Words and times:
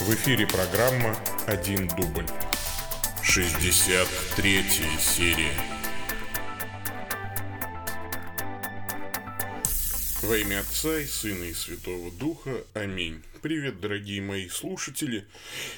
В 0.00 0.14
эфире 0.14 0.46
программа 0.46 1.14
«Один 1.46 1.86
дубль». 1.86 2.26
63 3.22 4.64
серия. 4.98 5.52
Во 10.22 10.36
имя 10.36 10.60
Отца 10.60 10.98
и 10.98 11.04
Сына 11.04 11.44
и 11.44 11.52
Святого 11.52 12.10
Духа. 12.10 12.64
Аминь. 12.74 13.22
Привет, 13.42 13.80
дорогие 13.80 14.22
мои 14.22 14.48
слушатели. 14.48 15.28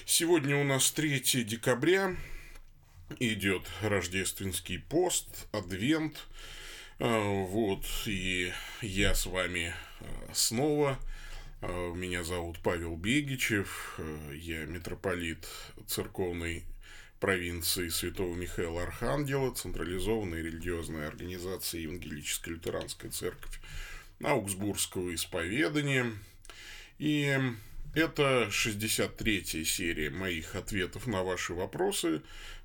Сегодня 0.06 0.56
у 0.56 0.64
нас 0.64 0.90
3 0.92 1.20
декабря. 1.44 2.16
Идет 3.18 3.64
рождественский 3.82 4.78
пост, 4.78 5.48
адвент. 5.52 6.24
А, 6.98 7.20
вот, 7.20 7.84
и 8.06 8.52
я 8.80 9.14
с 9.14 9.26
вами 9.26 9.74
а, 10.00 10.32
снова– 10.32 10.98
а, 11.08 11.14
меня 11.68 12.24
зовут 12.24 12.58
Павел 12.62 12.96
Бегичев, 12.96 13.94
а, 13.98 14.32
я 14.32 14.64
митрополит 14.64 15.46
церковной 15.86 16.64
провинции 17.20 17.88
Святого 17.88 18.34
Михаила 18.34 18.82
Архангела, 18.82 19.54
централизованной 19.54 20.42
религиозной 20.42 21.06
организации 21.06 21.82
Евангелическая 21.82 22.50
лютеранская 22.50 23.10
церковь 23.10 23.60
Аугсбургского 24.22 25.14
исповедания. 25.14 26.12
И 26.98 27.38
это 27.94 28.48
63-я 28.50 29.64
серия 29.64 30.10
моих 30.10 30.56
ответов 30.56 31.06
на 31.06 31.22
ваши 31.22 31.54
вопросы. 31.54 32.22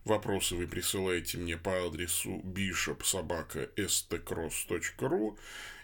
Вопросы 0.09 0.55
вы 0.55 0.65
присылаете 0.65 1.37
мне 1.37 1.55
по 1.55 1.85
адресу 1.85 2.41
bishopsobaka.stcross.ru 2.43 5.37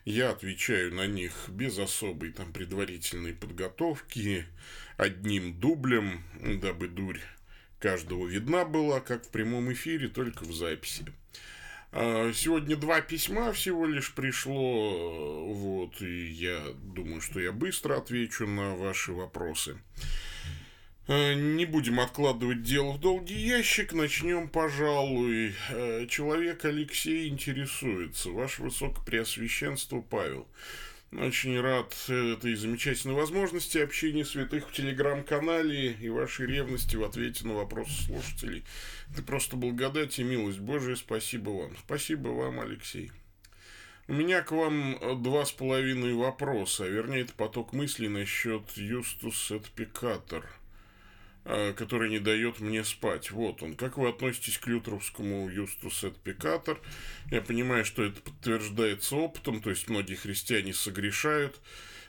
я 0.06 0.32
отвечаю 0.32 0.96
на 0.96 1.06
них 1.06 1.32
без 1.48 1.78
особой 1.78 2.32
там 2.32 2.52
предварительной 2.52 3.36
подготовки, 3.36 4.48
одним 4.98 5.60
дублем, 5.60 6.24
дабы 6.42 6.88
дурь 6.88 7.20
каждого 7.80 8.26
видна 8.26 8.66
была, 8.66 9.00
как 9.00 9.26
в 9.26 9.30
прямом 9.30 9.72
эфире, 9.74 10.08
только 10.08 10.44
в 10.44 10.52
записи. 10.52 11.06
А, 11.92 12.34
сегодня 12.34 12.76
два 12.76 13.02
письма 13.02 13.54
всего 13.54 13.86
лишь 13.86 14.12
пришло, 14.12 15.54
вот, 15.54 16.02
и 16.02 16.32
я 16.32 16.64
думаю, 16.82 17.22
что 17.22 17.40
я 17.40 17.52
быстро 17.52 17.98
отвечу 17.98 18.48
на 18.48 18.76
ваши 18.76 19.12
вопросы. 19.12 19.74
Э, 19.74 19.76
не 21.08 21.66
будем 21.66 22.00
откладывать 22.00 22.64
дело 22.64 22.94
в 22.94 23.00
долгий 23.00 23.40
ящик, 23.40 23.94
начнем, 23.94 24.50
пожалуй. 24.50 25.54
Э, 25.70 26.08
человек 26.10 26.66
Алексей 26.66 27.30
интересуется. 27.30 28.32
Ваше 28.32 28.64
Высокопреосвященство 28.64 30.02
Павел. 30.02 30.48
Очень 31.12 31.62
рад 31.62 31.94
этой 32.10 32.56
замечательной 32.56 33.14
возможности 33.14 33.78
общения 33.78 34.26
святых 34.26 34.68
в 34.68 34.74
телеграм-канале 34.74 35.92
и 35.92 36.10
вашей 36.10 36.48
ревности 36.48 36.96
в 36.96 37.04
ответе 37.04 37.46
на 37.46 37.54
вопросы 37.54 38.04
слушателей. 38.06 38.66
Это 39.14 39.22
просто 39.22 39.56
благодать 39.58 40.18
и 40.18 40.24
милость 40.24 40.60
Божия. 40.60 40.96
Спасибо 40.96 41.52
вам. 41.52 41.78
Спасибо 41.86 42.30
вам, 42.30 42.60
Алексей. 42.60 43.12
У 44.08 44.14
меня 44.14 44.42
к 44.42 44.52
вам 44.52 45.22
два 45.22 45.46
с 45.46 45.52
половиной 45.52 46.16
вопроса, 46.16 46.86
а 46.86 46.88
вернее, 46.88 47.22
это 47.22 47.34
поток 47.34 47.74
мыслей 47.74 48.08
насчет 48.08 48.76
Юстус 48.76 49.52
et 49.52 49.66
Peccator– 49.76 50.44
Э, 50.56 50.65
который 51.46 52.10
не 52.10 52.20
дает 52.20 52.60
мне 52.60 52.84
спать. 52.84 53.32
Вот 53.32 53.62
он. 53.62 53.76
Как 53.76 53.98
вы 53.98 54.10
относитесь 54.10 54.58
к 54.58 54.68
лютровскому 54.68 55.48
Юстус 55.50 56.04
эт 56.04 56.18
Пикатор? 56.18 56.80
Я 57.32 57.42
понимаю, 57.42 57.86
что 57.86 58.04
это 58.04 58.20
подтверждается 58.22 59.16
опытом, 59.16 59.62
то 59.62 59.70
есть 59.70 59.88
многие 59.88 60.16
христиане 60.16 60.74
согрешают. 60.74 61.62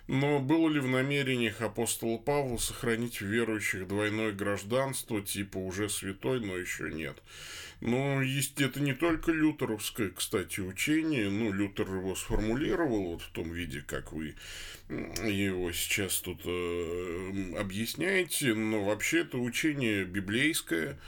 Но 0.09 0.39
было 0.39 0.69
ли 0.69 0.79
в 0.79 0.87
намерениях 0.87 1.61
апостола 1.61 2.19
Павла 2.19 2.59
сохранить 2.59 3.21
в 3.21 3.27
верующих 3.27 3.89
двойное 3.89 4.33
гражданство, 4.33 5.21
типа 5.21 5.59
уже 5.59 5.89
святой, 5.89 6.41
но 6.41 6.57
еще 6.57 6.93
нет? 6.93 7.21
Ну, 7.81 8.22
есть, 8.22 8.61
это 8.61 8.81
не 8.81 8.94
только 8.94 9.33
лютеровское, 9.33 10.11
кстати, 10.11 10.61
учение. 10.61 11.28
Ну, 11.28 11.53
Лютер 11.53 11.93
его 11.93 12.15
сформулировал 12.15 13.12
вот 13.12 13.22
в 13.22 13.31
том 13.31 13.53
виде, 13.53 13.83
как 13.87 14.12
вы 14.12 14.34
его 14.89 15.72
сейчас 15.72 16.21
тут 16.21 16.41
э, 16.44 17.55
объясняете, 17.59 18.55
но 18.55 18.84
вообще 18.84 19.23
это 19.23 19.38
учение 19.38 20.05
библейское 20.05 20.99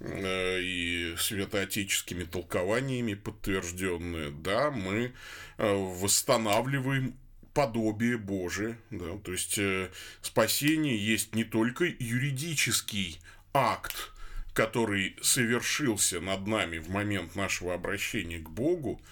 э, 0.00 0.60
и 0.60 1.14
святоотеческими 1.16 2.24
толкованиями 2.24 3.14
подтвержденное. 3.14 4.30
Да, 4.30 4.70
мы 4.70 5.12
э, 5.56 5.72
восстанавливаем 5.72 7.14
подобие 7.58 8.16
Божие, 8.18 8.78
да, 8.92 9.18
то 9.18 9.32
есть 9.32 9.58
э, 9.58 9.90
спасение 10.22 10.96
есть 10.96 11.34
не 11.34 11.42
только 11.42 11.86
юридический 11.86 13.20
акт, 13.52 14.12
который 14.52 15.16
совершился 15.22 16.20
над 16.20 16.46
нами 16.46 16.78
в 16.78 16.88
момент 16.88 17.34
нашего 17.34 17.74
обращения 17.74 18.38
к 18.38 18.48
Богу, 18.48 19.02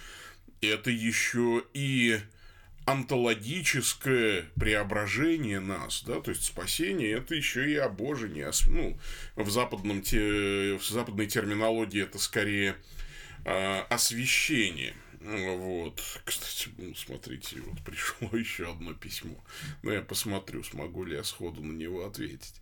это 0.60 0.92
еще 0.92 1.64
и 1.74 2.20
онтологическое 2.84 4.44
преображение 4.54 5.58
нас, 5.58 6.04
да, 6.06 6.20
то 6.20 6.30
есть 6.30 6.44
спасение 6.44 7.14
это 7.14 7.34
еще 7.34 7.68
и 7.68 7.74
обожение, 7.74 8.52
ну, 8.68 8.96
в 9.34 9.50
западном 9.50 10.02
в 10.02 10.88
западной 10.88 11.26
терминологии 11.26 12.04
это 12.04 12.20
скорее 12.20 12.76
э, 13.44 13.80
освящение– 13.90 14.94
вот. 15.20 16.00
Кстати, 16.24 16.70
ну, 16.78 16.94
смотрите, 16.94 17.60
вот 17.60 17.82
пришло 17.84 18.28
еще 18.38 18.70
одно 18.70 18.94
письмо. 18.94 19.36
Ну, 19.82 19.92
я 19.92 20.02
посмотрю, 20.02 20.62
смогу 20.64 21.04
ли 21.04 21.16
я 21.16 21.24
сходу 21.24 21.62
на 21.62 21.72
него 21.72 22.06
ответить. 22.06 22.54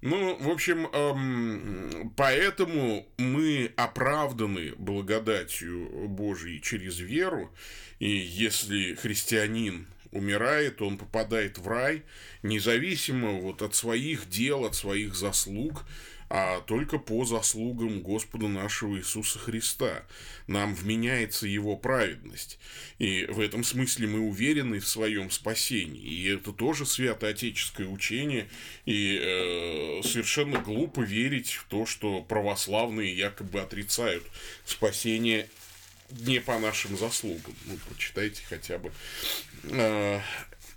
Ну, 0.00 0.36
в 0.36 0.48
общем, 0.48 0.86
эм, 0.86 2.12
поэтому 2.16 3.06
мы 3.18 3.72
оправданы 3.76 4.74
благодатью 4.76 6.08
Божией 6.08 6.60
через 6.60 6.98
веру. 6.98 7.52
И 7.98 8.08
если 8.10 8.94
христианин 8.94 9.86
умирает, 10.12 10.80
он 10.82 10.98
попадает 10.98 11.58
в 11.58 11.68
рай, 11.68 12.04
независимо 12.42 13.32
вот 13.32 13.62
от 13.62 13.74
своих 13.74 14.28
дел, 14.28 14.64
от 14.64 14.74
своих 14.74 15.14
заслуг, 15.14 15.84
а 16.30 16.60
только 16.60 16.98
по 16.98 17.24
заслугам 17.24 18.00
Господа 18.00 18.48
нашего 18.48 18.98
Иисуса 18.98 19.38
Христа. 19.38 20.04
Нам 20.46 20.74
вменяется 20.74 21.46
Его 21.46 21.76
праведность. 21.76 22.58
И 22.98 23.24
в 23.26 23.40
этом 23.40 23.64
смысле 23.64 24.08
мы 24.08 24.20
уверены 24.20 24.80
в 24.80 24.88
своем 24.88 25.30
спасении. 25.30 26.02
И 26.02 26.28
это 26.28 26.52
тоже 26.52 26.84
святоотеческое 26.84 27.86
учение. 27.86 28.48
И 28.84 29.18
э, 29.20 30.02
совершенно 30.04 30.60
глупо 30.60 31.00
верить 31.00 31.52
в 31.52 31.64
то, 31.64 31.86
что 31.86 32.22
православные 32.22 33.16
якобы 33.16 33.60
отрицают 33.60 34.24
спасение 34.64 35.48
не 36.10 36.40
по 36.40 36.58
нашим 36.58 36.96
заслугам. 36.96 37.54
Ну, 37.66 37.78
прочитайте 37.88 38.42
хотя 38.48 38.78
бы 38.78 38.92
э, 39.64 40.20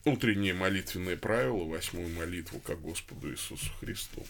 утреннее 0.05 0.53
молитвенное 0.53 1.17
правило, 1.17 1.63
восьмую 1.65 2.09
молитву 2.09 2.59
ко 2.59 2.75
Господу 2.75 3.31
Иисусу 3.31 3.69
Христу. 3.79 4.25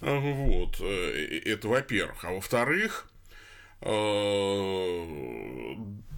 Вот. 0.00 0.80
Э, 0.80 1.40
это 1.44 1.68
во-первых. 1.68 2.24
А 2.24 2.32
во-вторых, 2.32 3.10
э, 3.82 3.86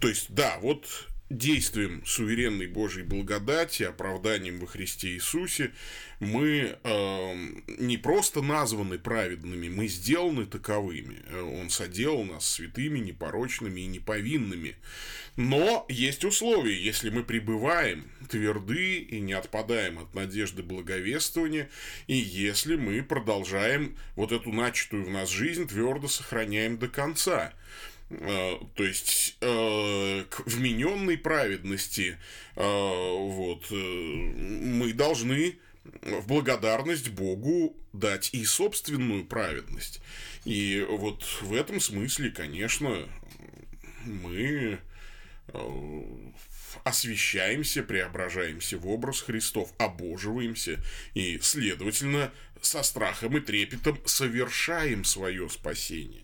то 0.01 0.07
есть, 0.07 0.33
да, 0.33 0.57
вот 0.61 0.87
действием 1.37 2.03
суверенной 2.05 2.67
Божьей 2.67 3.03
благодати, 3.03 3.83
оправданием 3.83 4.59
во 4.59 4.67
Христе 4.67 5.09
Иисусе, 5.09 5.71
мы 6.19 6.77
э, 6.83 7.35
не 7.79 7.97
просто 7.97 8.41
названы 8.41 8.97
праведными, 8.97 9.69
мы 9.69 9.87
сделаны 9.87 10.45
таковыми. 10.45 11.19
Он 11.59 11.69
соделал 11.69 12.23
нас 12.23 12.49
святыми, 12.49 12.99
непорочными 12.99 13.81
и 13.81 13.87
неповинными. 13.87 14.75
Но 15.35 15.85
есть 15.89 16.23
условия, 16.23 16.79
если 16.79 17.09
мы 17.09 17.23
пребываем 17.23 18.05
тверды 18.29 18.99
и 18.99 19.19
не 19.19 19.33
отпадаем 19.33 19.99
от 19.99 20.13
надежды 20.13 20.61
благовествования, 20.61 21.69
и 22.07 22.15
если 22.15 22.75
мы 22.75 23.01
продолжаем 23.01 23.97
вот 24.15 24.31
эту 24.31 24.51
начатую 24.51 25.05
в 25.05 25.09
нас 25.09 25.29
жизнь 25.29 25.67
твердо 25.67 26.07
сохраняем 26.07 26.77
до 26.77 26.87
конца. 26.87 27.53
Э, 28.09 28.57
то 28.75 28.83
есть 28.83 29.37
э, 29.41 30.25
к 30.29 30.45
вмененной 30.45 31.17
праведности 31.17 32.17
э, 32.55 32.61
вот, 32.61 33.69
мы 33.71 34.93
должны 34.93 35.57
в 36.01 36.27
благодарность 36.27 37.09
Богу 37.09 37.75
дать 37.91 38.29
и 38.33 38.45
собственную 38.45 39.25
праведность. 39.25 40.01
И 40.45 40.85
вот 40.89 41.23
в 41.41 41.53
этом 41.53 41.79
смысле, 41.79 42.29
конечно, 42.31 43.07
мы 44.05 44.79
освещаемся, 46.83 47.83
преображаемся 47.83 48.77
в 48.77 48.87
образ 48.87 49.21
Христов, 49.21 49.73
обоживаемся 49.77 50.79
и, 51.13 51.37
следовательно, 51.39 52.31
со 52.61 52.81
страхом 52.81 53.37
и 53.37 53.41
трепетом 53.41 53.99
совершаем 54.05 55.03
свое 55.03 55.49
спасение. 55.49 56.23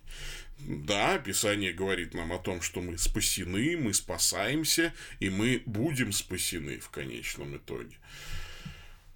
Да, 0.60 1.18
Писание 1.18 1.74
говорит 1.74 2.14
нам 2.14 2.34
о 2.34 2.38
том, 2.38 2.62
что 2.62 2.82
мы 2.82 2.98
спасены, 2.98 3.78
мы 3.78 3.94
спасаемся, 3.94 4.94
и 5.20 5.30
мы 5.30 5.64
будем 5.66 6.12
спасены 6.12 6.80
в 6.80 6.90
конечном 6.90 7.58
итоге. 7.58 7.98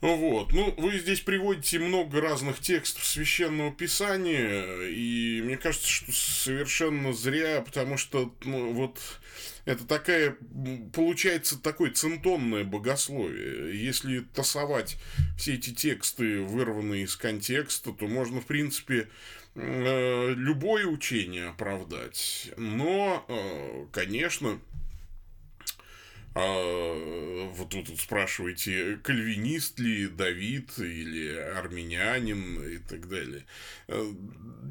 Вот. 0.04 0.52
Ну, 0.52 0.74
вы 0.78 1.00
здесь 1.00 1.22
приводите 1.22 1.80
много 1.80 2.20
разных 2.20 2.60
текстов 2.60 3.06
священного 3.06 3.72
писания, 3.72 4.82
и 4.90 5.42
мне 5.42 5.56
кажется, 5.56 5.88
что 5.88 6.12
совершенно 6.12 7.14
зря, 7.14 7.62
потому 7.62 7.96
что 7.96 8.36
ну, 8.44 8.74
вот 8.74 9.00
это 9.64 9.86
такая, 9.86 10.36
получается, 10.92 11.58
такое 11.58 11.92
центонное 11.92 12.66
богословие. 12.66 13.82
Если 13.82 14.20
тасовать 14.20 14.98
все 15.38 15.54
эти 15.54 15.74
тексты, 15.74 16.42
вырванные 16.42 17.04
из 17.04 17.16
контекста, 17.16 17.94
то 17.94 18.06
можно, 18.08 18.42
в 18.42 18.46
принципе, 18.46 19.08
любое 19.56 20.86
учение 20.86 21.50
оправдать. 21.50 22.52
Но, 22.58 23.26
э, 23.28 23.86
конечно, 23.92 24.60
а, 26.36 27.50
вот 27.54 27.70
тут 27.70 28.00
спрашиваете, 28.00 28.98
кальвинист 29.04 29.80
ли 29.80 30.08
Давид 30.08 30.80
или 30.80 31.28
армянин 31.38 32.64
и 32.64 32.78
так 32.80 33.08
далее. 33.08 33.46
Э, 33.88 34.14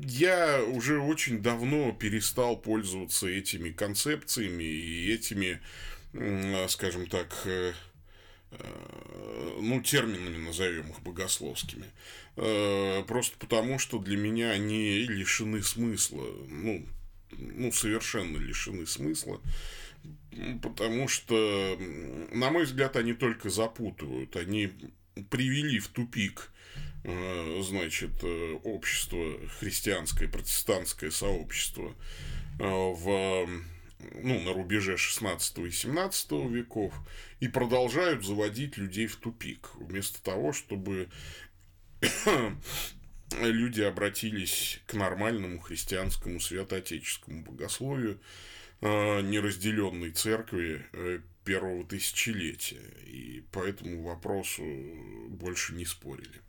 я 0.02 0.60
уже 0.64 0.98
очень 0.98 1.40
давно 1.40 1.92
перестал 1.92 2.56
пользоваться 2.56 3.28
этими 3.28 3.70
концепциями 3.70 4.64
и 4.64 5.14
этими, 5.14 5.60
скажем 6.68 7.06
так, 7.06 7.32
э, 7.44 7.74
э, 8.50 8.91
ну, 9.62 9.80
терминами, 9.80 10.36
назовем 10.36 10.90
их 10.90 11.00
богословскими. 11.02 11.86
Просто 13.06 13.36
потому, 13.38 13.78
что 13.78 13.98
для 13.98 14.16
меня 14.16 14.50
они 14.50 15.02
лишены 15.02 15.62
смысла. 15.62 16.26
Ну, 16.48 16.86
ну 17.30 17.72
совершенно 17.72 18.38
лишены 18.38 18.86
смысла 18.86 19.40
потому 20.62 21.08
что, 21.08 21.76
на 22.32 22.50
мой 22.50 22.64
взгляд, 22.64 22.96
они 22.96 23.12
только 23.12 23.50
запутывают. 23.50 24.36
Они 24.36 24.70
привели 25.30 25.78
в 25.78 25.88
тупик 25.88 26.50
э, 27.04 27.62
значит, 27.62 28.12
э, 28.22 28.58
общество, 28.64 29.38
христианское, 29.60 30.28
протестантское 30.28 31.10
сообщество 31.10 31.94
э, 32.58 32.64
в, 32.64 33.48
ну, 34.14 34.40
на 34.40 34.52
рубеже 34.52 34.96
16 34.96 35.58
и 35.58 35.70
17 35.70 36.32
веков 36.50 36.94
и 37.40 37.48
продолжают 37.48 38.24
заводить 38.24 38.76
людей 38.76 39.06
в 39.06 39.16
тупик, 39.16 39.70
вместо 39.76 40.22
того, 40.22 40.52
чтобы 40.52 41.08
люди 43.40 43.80
обратились 43.82 44.80
к 44.86 44.94
нормальному 44.94 45.58
христианскому 45.58 46.40
святоотеческому 46.40 47.42
богословию, 47.42 48.20
Э, 48.84 49.20
неразделенной 49.20 50.10
церкви 50.10 50.84
э, 50.92 51.20
первого 51.44 51.84
тысячелетия. 51.84 52.82
И 53.06 53.44
по 53.52 53.60
этому 53.60 54.02
вопросу 54.02 54.64
больше 55.28 55.74
не 55.74 55.84
спорили. 55.84 56.40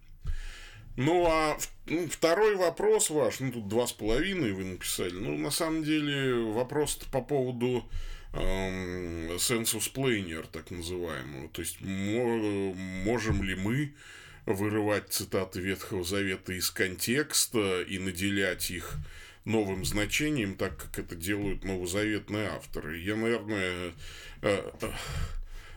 Ну, 0.95 1.25
а 1.27 1.57
ну, 1.87 2.07
второй 2.07 2.55
вопрос 2.55 3.09
ваш, 3.09 3.39
ну, 3.39 3.51
тут 3.51 3.67
два 3.67 3.87
с 3.87 3.93
половиной 3.93 4.53
вы 4.53 4.63
написали. 4.63 5.13
Ну, 5.13 5.37
на 5.37 5.51
самом 5.51 5.83
деле, 5.83 6.35
вопрос 6.35 6.95
по 7.11 7.21
поводу 7.21 7.89
эм, 8.33 9.31
sensus 9.37 9.91
plainer, 9.91 10.45
так 10.51 10.69
называемого. 10.69 11.49
То 11.49 11.61
есть, 11.61 11.81
можем 11.81 13.43
ли 13.43 13.55
мы 13.55 13.93
вырывать 14.45 15.11
цитаты 15.11 15.61
Ветхого 15.61 16.03
Завета 16.03 16.53
из 16.53 16.69
контекста 16.69 17.81
и 17.81 17.97
наделять 17.97 18.69
их 18.69 18.97
новым 19.45 19.85
значением, 19.85 20.55
так 20.55 20.77
как 20.77 20.99
это 20.99 21.15
делают 21.15 21.63
новозаветные 21.63 22.49
авторы. 22.49 22.99
Я, 22.99 23.15
наверное, 23.15 23.93
э, 24.41 24.71
э, 24.81 24.91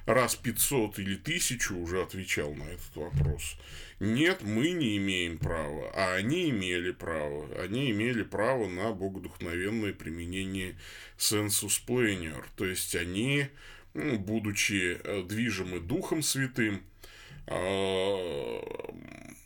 раз 0.06 0.36
500 0.36 0.98
или 0.98 1.16
1000 1.16 1.74
уже 1.74 2.02
отвечал 2.02 2.54
на 2.54 2.64
этот 2.64 2.96
вопрос. 2.96 3.56
Нет, 4.00 4.42
мы 4.42 4.70
не 4.70 4.96
имеем 4.96 5.38
права, 5.38 5.90
а 5.94 6.14
они 6.14 6.50
имели 6.50 6.92
право. 6.92 7.48
Они 7.60 7.90
имели 7.90 8.22
право 8.22 8.68
на 8.68 8.92
богодухновенное 8.92 9.92
применение 9.92 10.76
sensus 11.18 11.80
plenior. 11.86 12.44
То 12.56 12.64
есть 12.64 12.94
они, 12.94 13.48
ну, 13.94 14.18
будучи 14.18 14.98
э, 15.02 15.22
движимы 15.22 15.80
Духом 15.80 16.22
Святым, 16.22 16.82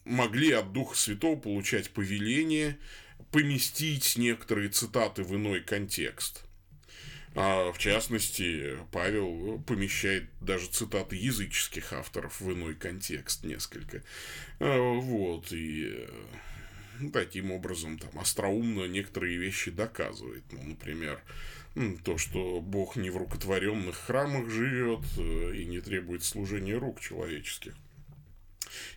могли 0.05 0.53
от 0.53 0.73
Духа 0.73 0.97
Святого 0.97 1.39
получать 1.39 1.91
повеление 1.91 2.79
поместить 3.31 4.17
некоторые 4.17 4.71
цитаты 4.71 5.23
в 5.23 5.37
иной 5.37 5.61
контекст. 5.61 6.45
А, 7.37 7.73
в 7.73 7.79
частности, 7.79 8.77
Павел 8.91 9.63
помещает 9.67 10.25
даже 10.41 10.67
цитаты 10.67 11.17
языческих 11.17 11.93
авторов 11.93 12.41
в 12.41 12.53
иной 12.53 12.75
контекст 12.75 13.45
несколько. 13.45 14.03
А, 14.59 14.79
вот, 14.79 15.53
и 15.53 16.07
э, 17.01 17.11
таким 17.13 17.53
образом 17.53 17.99
там 17.99 18.19
остроумно 18.19 18.87
некоторые 18.87 19.37
вещи 19.37 19.71
доказывает. 19.71 20.43
Ну, 20.51 20.63
например, 20.65 21.23
то, 22.05 22.19
что 22.19 22.61
Бог 22.61 22.97
не 22.97 23.11
в 23.11 23.17
рукотворенных 23.17 23.97
храмах 23.97 24.51
живет 24.51 25.05
э, 25.17 25.57
и 25.57 25.67
не 25.67 25.81
требует 25.81 26.25
служения 26.25 26.77
рук 26.77 27.01
человеческих 27.01 27.77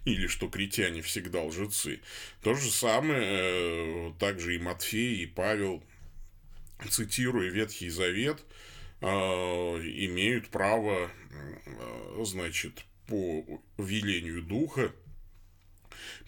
или 0.05 0.27
что 0.27 0.49
критяне 0.49 1.01
всегда 1.01 1.41
лжецы. 1.43 2.01
То 2.41 2.53
же 2.53 2.69
самое 2.69 3.23
э, 3.23 4.13
также 4.19 4.55
и 4.55 4.59
Матфей, 4.59 5.23
и 5.23 5.25
Павел, 5.25 5.83
цитируя 6.89 7.49
Ветхий 7.49 7.89
Завет, 7.89 8.43
э, 9.01 9.05
имеют 9.07 10.49
право, 10.49 11.09
э, 11.09 12.23
значит, 12.23 12.85
по 13.07 13.61
велению 13.77 14.41
Духа 14.41 14.91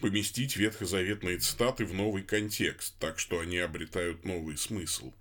поместить 0.00 0.56
ветхозаветные 0.56 1.38
цитаты 1.38 1.84
в 1.84 1.94
новый 1.94 2.22
контекст, 2.22 2.94
так 2.98 3.18
что 3.18 3.40
они 3.40 3.58
обретают 3.58 4.24
новый 4.24 4.56
смысл. 4.56 5.12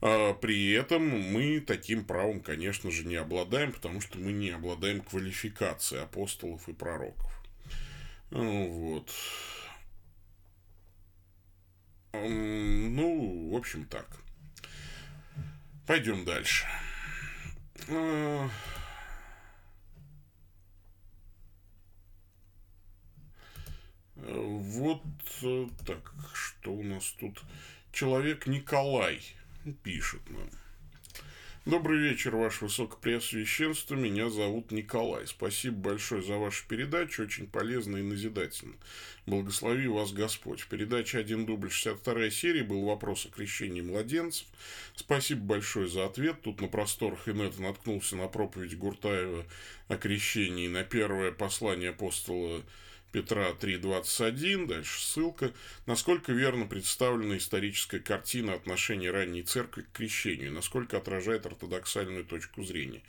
При 0.00 0.72
этом 0.72 1.02
мы 1.08 1.60
таким 1.60 2.04
правом, 2.04 2.40
конечно 2.40 2.90
же, 2.90 3.04
не 3.04 3.16
обладаем, 3.16 3.72
потому 3.72 4.00
что 4.00 4.18
мы 4.18 4.32
не 4.32 4.50
обладаем 4.50 5.00
квалификацией 5.00 6.02
апостолов 6.02 6.68
и 6.68 6.72
пророков. 6.72 7.32
Вот. 8.30 9.10
Ну, 12.12 13.50
в 13.50 13.56
общем, 13.56 13.86
так. 13.86 14.06
Пойдем 15.88 16.26
дальше. 16.26 16.66
Вот 24.16 25.02
э, 25.42 25.66
так, 25.86 26.12
что 26.34 26.74
у 26.74 26.82
нас 26.82 27.06
тут? 27.18 27.42
Человек 27.90 28.46
Николай 28.46 29.22
пишет 29.82 30.20
нам. 30.28 30.50
Добрый 31.68 31.98
вечер, 31.98 32.34
Ваше 32.34 32.64
Высокопреосвященство. 32.64 33.94
Меня 33.94 34.30
зовут 34.30 34.70
Николай. 34.70 35.26
Спасибо 35.26 35.90
большое 35.90 36.22
за 36.22 36.38
вашу 36.38 36.66
передачу. 36.66 37.24
Очень 37.24 37.46
полезно 37.46 37.98
и 37.98 38.02
назидательно. 38.02 38.72
Благослови 39.26 39.86
вас 39.86 40.12
Господь. 40.12 40.60
В 40.60 40.68
передаче 40.68 41.18
«Один 41.18 41.44
дубль» 41.44 41.70
62 41.70 42.30
серии 42.30 42.62
был 42.62 42.86
вопрос 42.86 43.26
о 43.26 43.28
крещении 43.28 43.82
младенцев. 43.82 44.46
Спасибо 44.94 45.42
большое 45.42 45.88
за 45.88 46.06
ответ. 46.06 46.40
Тут 46.40 46.62
на 46.62 46.68
просторах 46.68 47.28
инета 47.28 47.60
наткнулся 47.60 48.16
на 48.16 48.28
проповедь 48.28 48.78
Гуртаева 48.78 49.44
о 49.88 49.96
крещении, 49.98 50.68
на 50.68 50.84
первое 50.84 51.32
послание 51.32 51.90
апостола 51.90 52.62
Петра 53.10 53.50
3.21, 53.58 54.66
дальше 54.66 55.00
ссылка, 55.00 55.52
насколько 55.86 56.32
верно 56.32 56.66
представлена 56.66 57.38
историческая 57.38 58.00
картина 58.00 58.52
отношений 58.52 59.08
ранней 59.08 59.42
церкви 59.42 59.82
к 59.82 59.92
крещению, 59.92 60.52
насколько 60.52 60.98
отражает 60.98 61.46
ортодоксальную 61.46 62.24
точку 62.24 62.62
зрения. 62.62 63.02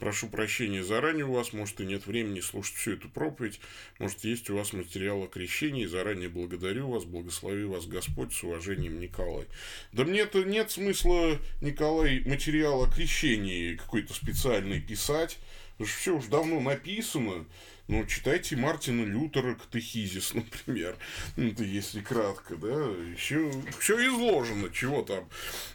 Прошу 0.00 0.28
прощения 0.28 0.82
заранее 0.82 1.24
у 1.24 1.32
вас, 1.32 1.52
может 1.52 1.80
и 1.80 1.86
нет 1.86 2.06
времени 2.06 2.40
слушать 2.40 2.74
всю 2.74 2.94
эту 2.94 3.08
проповедь, 3.08 3.60
может 4.00 4.24
есть 4.24 4.50
у 4.50 4.56
вас 4.56 4.72
материал 4.72 5.22
о 5.22 5.28
крещении, 5.28 5.86
заранее 5.86 6.28
благодарю 6.28 6.88
вас, 6.88 7.04
благослови 7.04 7.64
вас 7.64 7.86
Господь, 7.86 8.32
с 8.32 8.42
уважением 8.42 8.98
Николай. 8.98 9.46
Да 9.92 10.04
мне-то 10.04 10.42
нет 10.42 10.72
смысла, 10.72 11.38
Николай, 11.60 12.22
материал 12.26 12.82
о 12.82 12.90
крещении 12.90 13.76
какой-то 13.76 14.14
специальный 14.14 14.80
писать, 14.80 15.38
все 15.78 16.16
уж 16.16 16.26
давно 16.26 16.60
написано, 16.60 17.46
ну, 17.86 18.06
читайте 18.06 18.56
Мартина 18.56 19.04
Лютера 19.04 19.54
«Катехизис», 19.54 20.34
например, 20.34 20.96
это 21.36 21.64
если 21.64 22.00
кратко, 22.00 22.56
да, 22.56 22.68
еще 23.12 23.50
все 23.78 24.06
изложено, 24.08 24.70
чего 24.70 25.02
там, 25.02 25.28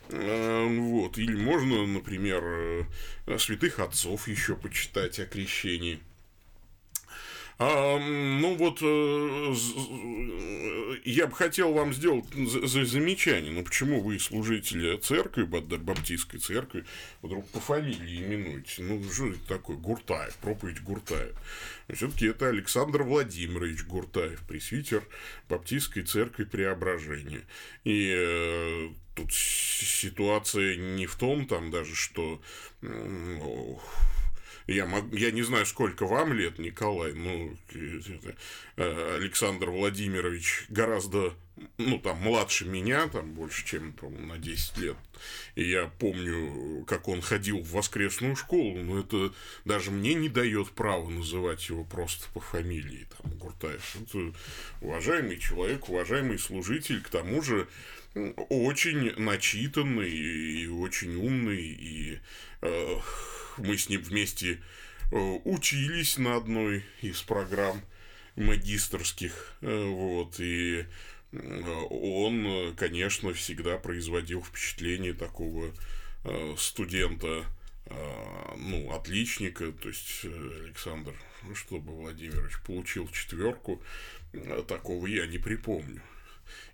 э, 0.09 0.65
вот, 0.79 1.17
или 1.17 1.35
можно, 1.35 1.85
например, 1.85 2.43
э, 3.27 3.37
святых 3.37 3.79
отцов 3.79 4.27
еще 4.27 4.55
почитать 4.55 5.19
о 5.19 5.25
крещении. 5.25 5.99
А, 7.61 7.99
ну 7.99 8.55
вот, 8.55 8.79
э, 8.81 9.53
я 11.03 11.27
бы 11.27 11.35
хотел 11.35 11.73
вам 11.73 11.93
сделать 11.93 12.25
замечание. 12.33 13.51
Ну 13.51 13.65
почему 13.65 13.99
вы 13.99 14.17
служители 14.17 14.95
церкви, 14.95 15.43
баптистской 15.43 16.39
церкви, 16.39 16.85
вдруг 17.21 17.45
по 17.49 17.59
фамилии 17.59 18.23
именуете? 18.23 18.81
Ну 18.83 19.03
что 19.11 19.27
это 19.27 19.45
такое? 19.45 19.75
Гуртаев, 19.75 20.37
проповедь 20.37 20.81
Гуртаев. 20.81 21.35
Все-таки 21.93 22.27
это 22.27 22.47
Александр 22.47 23.03
Владимирович 23.03 23.83
Гуртаев, 23.83 24.41
пресвитер 24.47 25.03
Баптистской 25.49 26.03
церкви 26.03 26.45
Преображения. 26.45 27.41
И 27.83 28.09
э, 28.15 28.89
тут 29.15 29.33
ситуация 29.33 30.77
не 30.77 31.07
в 31.07 31.15
том, 31.15 31.45
там 31.45 31.71
даже, 31.71 31.93
что 31.93 32.41
я, 34.73 34.85
мог, 34.85 35.13
я 35.13 35.31
не 35.31 35.41
знаю, 35.43 35.65
сколько 35.65 36.05
вам 36.05 36.33
лет, 36.33 36.59
Николай, 36.59 37.13
но 37.13 37.49
это, 37.71 38.35
Александр 38.79 39.71
Владимирович 39.71 40.65
гораздо, 40.69 41.33
ну, 41.77 41.99
там, 41.99 42.19
младше 42.19 42.65
меня, 42.65 43.07
там, 43.09 43.33
больше, 43.33 43.65
чем, 43.65 43.91
по 43.91 44.09
на 44.09 44.37
10 44.37 44.77
лет. 44.77 44.97
И 45.55 45.69
я 45.69 45.87
помню, 45.99 46.85
как 46.85 47.09
он 47.09 47.21
ходил 47.21 47.59
в 47.59 47.71
воскресную 47.71 48.37
школу, 48.37 48.77
но 48.77 48.99
это 48.99 49.33
даже 49.65 49.91
мне 49.91 50.13
не 50.13 50.29
дает 50.29 50.71
права 50.71 51.09
называть 51.09 51.67
его 51.67 51.83
просто 51.83 52.27
по 52.33 52.39
фамилии, 52.39 53.07
там, 53.21 53.33
Гуртаев. 53.37 53.97
Это 54.01 54.33
уважаемый 54.79 55.39
человек, 55.39 55.89
уважаемый 55.89 56.39
служитель, 56.39 57.01
к 57.01 57.09
тому 57.09 57.41
же, 57.41 57.67
очень 58.15 59.13
начитанный 59.17 60.09
и 60.09 60.67
очень 60.67 61.15
умный, 61.15 61.61
и 61.61 62.19
э, 62.61 62.95
мы 63.57 63.77
с 63.77 63.89
ним 63.89 64.01
вместе 64.01 64.61
э, 65.11 65.15
учились 65.43 66.17
на 66.17 66.37
одной 66.37 66.85
из 67.01 67.21
программ 67.21 67.81
магистрских, 68.35 69.53
э, 69.61 69.85
вот, 69.85 70.39
и 70.39 70.85
э, 71.31 71.73
он, 71.89 72.75
конечно, 72.75 73.33
всегда 73.33 73.77
производил 73.77 74.43
впечатление 74.43 75.13
такого 75.13 75.73
студента, 76.57 77.45
ну, 78.57 78.91
отличника, 78.91 79.71
то 79.71 79.87
есть 79.87 80.25
Александр, 80.25 81.13
ну, 81.43 81.55
чтобы 81.55 81.93
Владимирович 81.93 82.61
получил 82.65 83.07
четверку, 83.07 83.81
такого 84.67 85.07
я 85.07 85.25
не 85.27 85.37
припомню 85.37 86.01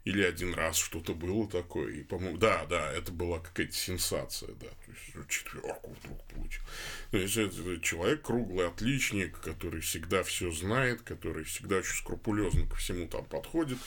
или 0.04 0.22
один 0.22 0.54
раз 0.54 0.78
что-то 0.78 1.14
было 1.14 1.50
такое. 1.50 1.94
И, 1.94 2.04
по-моему, 2.04 2.38
да, 2.38 2.66
да, 2.66 2.92
это 2.92 3.12
была 3.12 3.40
какая-то 3.40 3.74
сенсация, 3.74 4.54
да. 4.54 4.68
То 4.68 4.92
есть 4.92 5.30
четверку 5.30 5.96
вдруг 6.00 6.24
получил. 6.26 6.62
То 7.12 7.18
есть 7.18 7.38
это 7.38 7.80
человек 7.82 8.22
круглый 8.22 8.68
отличник, 8.68 9.40
который 9.40 9.82
всегда 9.82 10.24
все 10.24 10.52
знает, 10.52 11.02
который 11.02 11.44
всегда 11.44 11.78
очень 11.78 11.96
скрупулезно 11.96 12.68
ко 12.68 12.76
всему 12.76 13.08
там 13.08 13.26
подходит. 13.26 13.78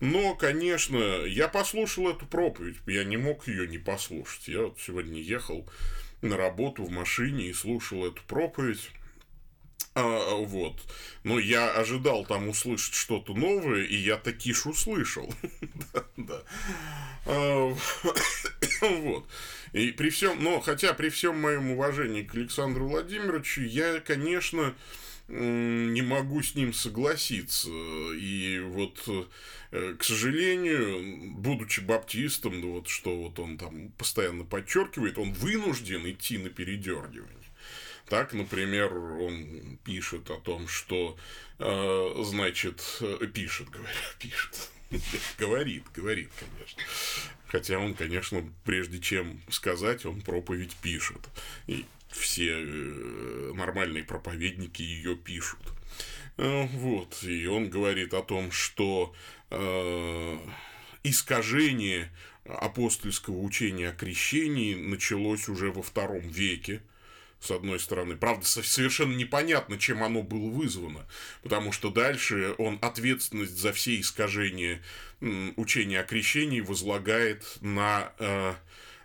Но, 0.00 0.34
конечно, 0.34 0.98
я 1.24 1.48
послушал 1.48 2.08
эту 2.08 2.26
проповедь, 2.26 2.76
я 2.86 3.04
не 3.04 3.16
мог 3.16 3.46
ее 3.46 3.68
не 3.68 3.78
послушать. 3.78 4.48
Я 4.48 4.62
вот 4.62 4.78
сегодня 4.80 5.20
ехал 5.20 5.68
на 6.22 6.36
работу 6.36 6.84
в 6.84 6.90
машине 6.90 7.46
и 7.46 7.52
слушал 7.52 8.06
эту 8.06 8.22
проповедь. 8.26 8.90
А, 9.98 10.34
вот. 10.36 10.80
Но 11.24 11.40
я 11.40 11.72
ожидал 11.72 12.24
там 12.24 12.48
услышать 12.48 12.94
что-то 12.94 13.34
новое, 13.34 13.82
и 13.82 13.96
я 13.96 14.16
такиш 14.16 14.66
услышал. 14.66 15.34
да, 15.92 16.04
да. 16.16 16.42
А, 17.26 17.76
вот. 18.82 19.26
И 19.72 19.90
при 19.90 20.10
всем, 20.10 20.42
но 20.42 20.60
хотя 20.60 20.94
при 20.94 21.08
всем 21.08 21.40
моем 21.40 21.72
уважении 21.72 22.22
к 22.22 22.34
Александру 22.34 22.88
Владимировичу, 22.88 23.62
я, 23.62 23.98
конечно, 23.98 24.74
не 25.26 26.00
могу 26.00 26.42
с 26.42 26.54
ним 26.54 26.72
согласиться. 26.72 27.68
И 28.14 28.60
вот, 28.60 29.02
э, 29.72 29.94
к 29.98 30.04
сожалению, 30.04 31.32
будучи 31.34 31.80
баптистом, 31.80 32.62
вот 32.62 32.88
что 32.88 33.16
вот 33.16 33.38
он 33.40 33.58
там 33.58 33.90
постоянно 33.98 34.44
подчеркивает, 34.44 35.18
он 35.18 35.32
вынужден 35.32 36.08
идти 36.08 36.38
на 36.38 36.50
передергивание. 36.50 37.47
Так, 38.08 38.32
например, 38.32 38.94
он 38.96 39.78
пишет 39.84 40.30
о 40.30 40.38
том, 40.38 40.66
что, 40.66 41.16
э, 41.58 42.14
значит, 42.24 42.98
э, 43.00 43.26
пишет, 43.26 43.68
говоря, 43.68 43.92
пишет, 44.18 44.70
говорит, 45.38 45.84
говорит, 45.94 46.30
конечно. 46.38 46.82
Хотя 47.46 47.78
он, 47.78 47.94
конечно, 47.94 48.44
прежде 48.64 48.98
чем 48.98 49.40
сказать, 49.50 50.06
он 50.06 50.22
проповедь 50.22 50.76
пишет. 50.76 51.20
И 51.66 51.84
все 52.08 52.54
э, 52.58 53.52
нормальные 53.54 54.04
проповедники 54.04 54.82
ее 54.82 55.14
пишут. 55.14 55.60
Э, 56.38 56.66
вот, 56.66 57.22
и 57.22 57.46
он 57.46 57.68
говорит 57.68 58.14
о 58.14 58.22
том, 58.22 58.50
что 58.50 59.14
э, 59.50 60.38
искажение 61.02 62.10
апостольского 62.44 63.38
учения 63.38 63.90
о 63.90 63.94
крещении 63.94 64.74
началось 64.74 65.48
уже 65.48 65.70
во 65.70 65.82
втором 65.82 66.26
веке, 66.28 66.82
с 67.40 67.50
одной 67.50 67.78
стороны. 67.78 68.16
Правда, 68.16 68.44
совершенно 68.44 69.14
непонятно, 69.14 69.78
чем 69.78 70.02
оно 70.02 70.22
было 70.22 70.50
вызвано, 70.50 71.06
потому 71.42 71.72
что 71.72 71.90
дальше 71.90 72.54
он 72.58 72.78
ответственность 72.82 73.56
за 73.56 73.72
все 73.72 74.00
искажения 74.00 74.82
учения 75.20 76.00
о 76.00 76.04
крещении 76.04 76.60
возлагает 76.60 77.44
на 77.60 78.12
э, 78.18 78.54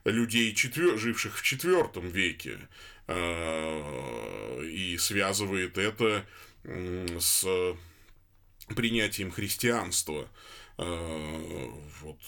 людей, 0.06 0.54
четвер... 0.54 0.98
живших 0.98 1.38
в 1.38 1.44
IV 1.44 2.10
веке, 2.10 2.58
э, 3.08 4.64
и 4.66 4.98
связывает 4.98 5.78
это 5.78 6.26
с 6.64 7.46
принятием 8.76 9.32
христианства. 9.32 10.28
Э, 10.78 11.70
вот, 12.02 12.20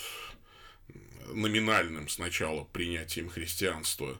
номинальным 1.33 2.07
сначала 2.09 2.63
принятием 2.65 3.29
христианства 3.29 4.19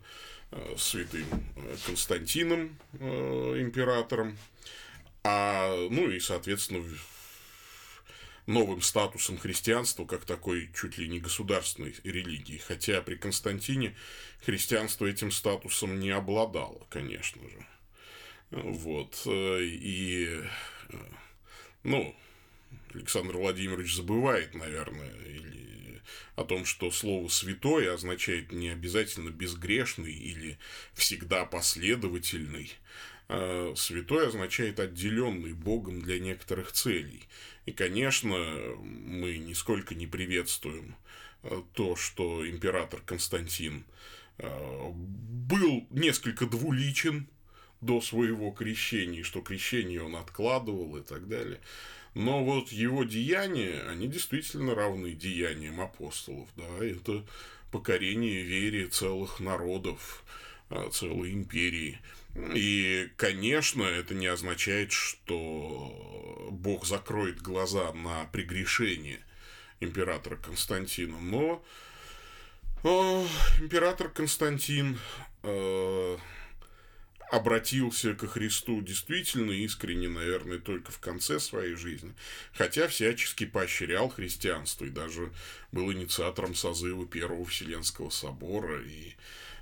святым 0.78 1.26
э, 1.56 1.76
Константином, 1.86 2.78
э, 2.94 3.56
императором, 3.60 4.38
а, 5.24 5.76
ну 5.90 6.10
и, 6.10 6.20
соответственно, 6.20 6.84
новым 8.46 8.82
статусом 8.82 9.38
христианства, 9.38 10.06
как 10.06 10.26
такой 10.26 10.70
чуть 10.80 10.98
ли 10.98 11.08
не 11.08 11.20
государственной 11.20 11.96
религии. 12.04 12.58
Хотя 12.58 13.02
при 13.02 13.16
Константине 13.16 13.96
христианство 14.46 15.06
этим 15.08 15.32
статусом 15.32 16.00
не 16.00 16.12
обладало, 16.12 16.86
конечно 16.90 17.42
же. 17.42 17.66
Вот. 18.52 19.24
И, 19.26 20.44
ну, 21.82 22.16
Александр 22.94 23.38
Владимирович 23.38 23.96
забывает, 23.96 24.54
наверное, 24.54 25.12
или 25.26 25.65
о 26.36 26.44
том, 26.44 26.66
что 26.66 26.92
слово 26.92 27.28
«святой» 27.28 27.94
означает 27.94 28.52
не 28.52 28.70
обязательно 28.70 29.30
безгрешный 29.30 30.14
или 30.14 30.58
всегда 30.94 31.46
последовательный. 31.46 32.72
А 33.28 33.74
святой 33.76 34.28
означает 34.28 34.80
отделенный 34.80 35.54
Богом 35.54 36.02
для 36.02 36.20
некоторых 36.20 36.72
целей. 36.72 37.24
И, 37.66 37.72
конечно, 37.72 38.38
мы 38.78 39.38
нисколько 39.38 39.96
не 39.96 40.06
приветствуем 40.06 40.96
а, 41.42 41.64
то, 41.74 41.96
что 41.96 42.48
император 42.48 43.02
Константин 43.02 43.84
а, 44.38 44.92
был 44.94 45.88
несколько 45.90 46.46
двуличен 46.46 47.28
до 47.82 48.02
своего 48.02 48.52
крещения, 48.52 49.24
что 49.24 49.42
крещение 49.42 50.02
он 50.04 50.16
откладывал 50.16 50.98
и 50.98 51.02
так 51.02 51.28
далее. 51.28 51.60
Но 52.16 52.44
вот 52.46 52.70
его 52.70 53.04
деяния, 53.04 53.84
они 53.90 54.08
действительно 54.08 54.74
равны 54.74 55.12
деяниям 55.12 55.82
апостолов. 55.82 56.48
Да? 56.56 56.64
Это 56.84 57.26
покорение 57.72 58.42
вере 58.42 58.88
целых 58.88 59.42
народов, 59.42 60.24
а, 60.70 60.90
целой 60.90 61.34
империи. 61.34 62.00
И, 62.54 63.10
конечно, 63.18 63.84
это 63.84 64.14
не 64.14 64.28
означает, 64.28 64.92
что 64.92 66.48
Бог 66.52 66.86
закроет 66.86 67.42
глаза 67.42 67.92
на 67.94 68.26
прегрешение 68.26 69.20
императора 69.82 70.38
Константина. 70.38 71.18
Но 71.20 71.64
э, 72.84 73.26
император 73.62 74.10
Константин 74.10 75.00
э, 75.44 76.18
обратился 77.32 78.14
ко 78.14 78.28
Христу 78.28 78.82
действительно 78.82 79.52
искренне, 79.52 80.08
наверное, 80.08 80.60
только 80.60 80.92
в 80.92 81.00
конце 81.00 81.40
своей 81.40 81.76
жизни, 81.76 82.14
хотя 82.54 82.88
всячески 82.88 83.46
поощрял 83.46 84.10
христианство 84.10 84.86
и 84.86 84.90
даже 84.90 85.32
был 85.72 85.92
инициатором 85.92 86.56
созыва 86.56 87.06
Первого 87.06 87.46
Вселенского 87.46 88.10
собора 88.10 88.82
и, 88.84 89.16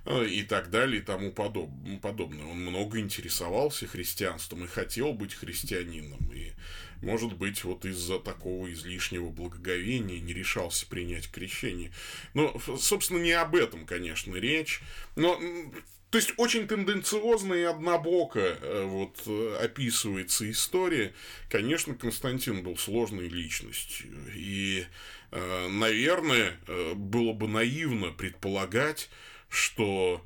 э, 0.05 0.27
и 0.27 0.43
так 0.43 0.70
далее 0.70 1.01
и 1.01 1.05
тому 1.05 1.32
подобное. 1.32 2.46
Он 2.46 2.60
много 2.60 3.00
интересовался 3.00 3.88
христианством 3.88 4.65
и 4.65 4.67
хотел 4.67 5.13
быть 5.13 5.34
христианином, 5.34 6.32
и, 6.34 6.51
может 7.01 7.34
быть, 7.34 7.63
вот 7.63 7.86
из-за 7.86 8.20
такого 8.20 8.72
излишнего 8.74 9.29
благоговения 9.29 10.20
не 10.20 10.34
решался 10.34 10.86
принять 10.86 11.32
крещение. 11.32 11.91
Но, 12.34 12.60
собственно, 12.77 13.20
не 13.20 13.32
об 13.32 13.55
этом, 13.55 13.86
конечно, 13.86 14.36
речь, 14.36 14.82
но 15.15 15.39
То 16.13 16.17
есть 16.20 16.34
очень 16.38 16.67
тенденциозно 16.67 17.55
и 17.55 17.63
однобоко 17.63 18.39
э, 18.39 18.84
вот 18.86 19.20
э, 19.25 19.58
описывается 19.63 20.48
история. 20.51 21.12
Конечно, 21.50 21.96
Константин 21.96 22.62
был 22.62 22.77
сложной 22.77 23.27
личностью. 23.27 24.12
И, 24.36 24.86
э, 25.32 25.67
наверное, 25.70 26.55
было 26.93 27.34
бы 27.34 27.48
наивно 27.48 28.12
предполагать, 28.12 29.10
что 29.50 30.24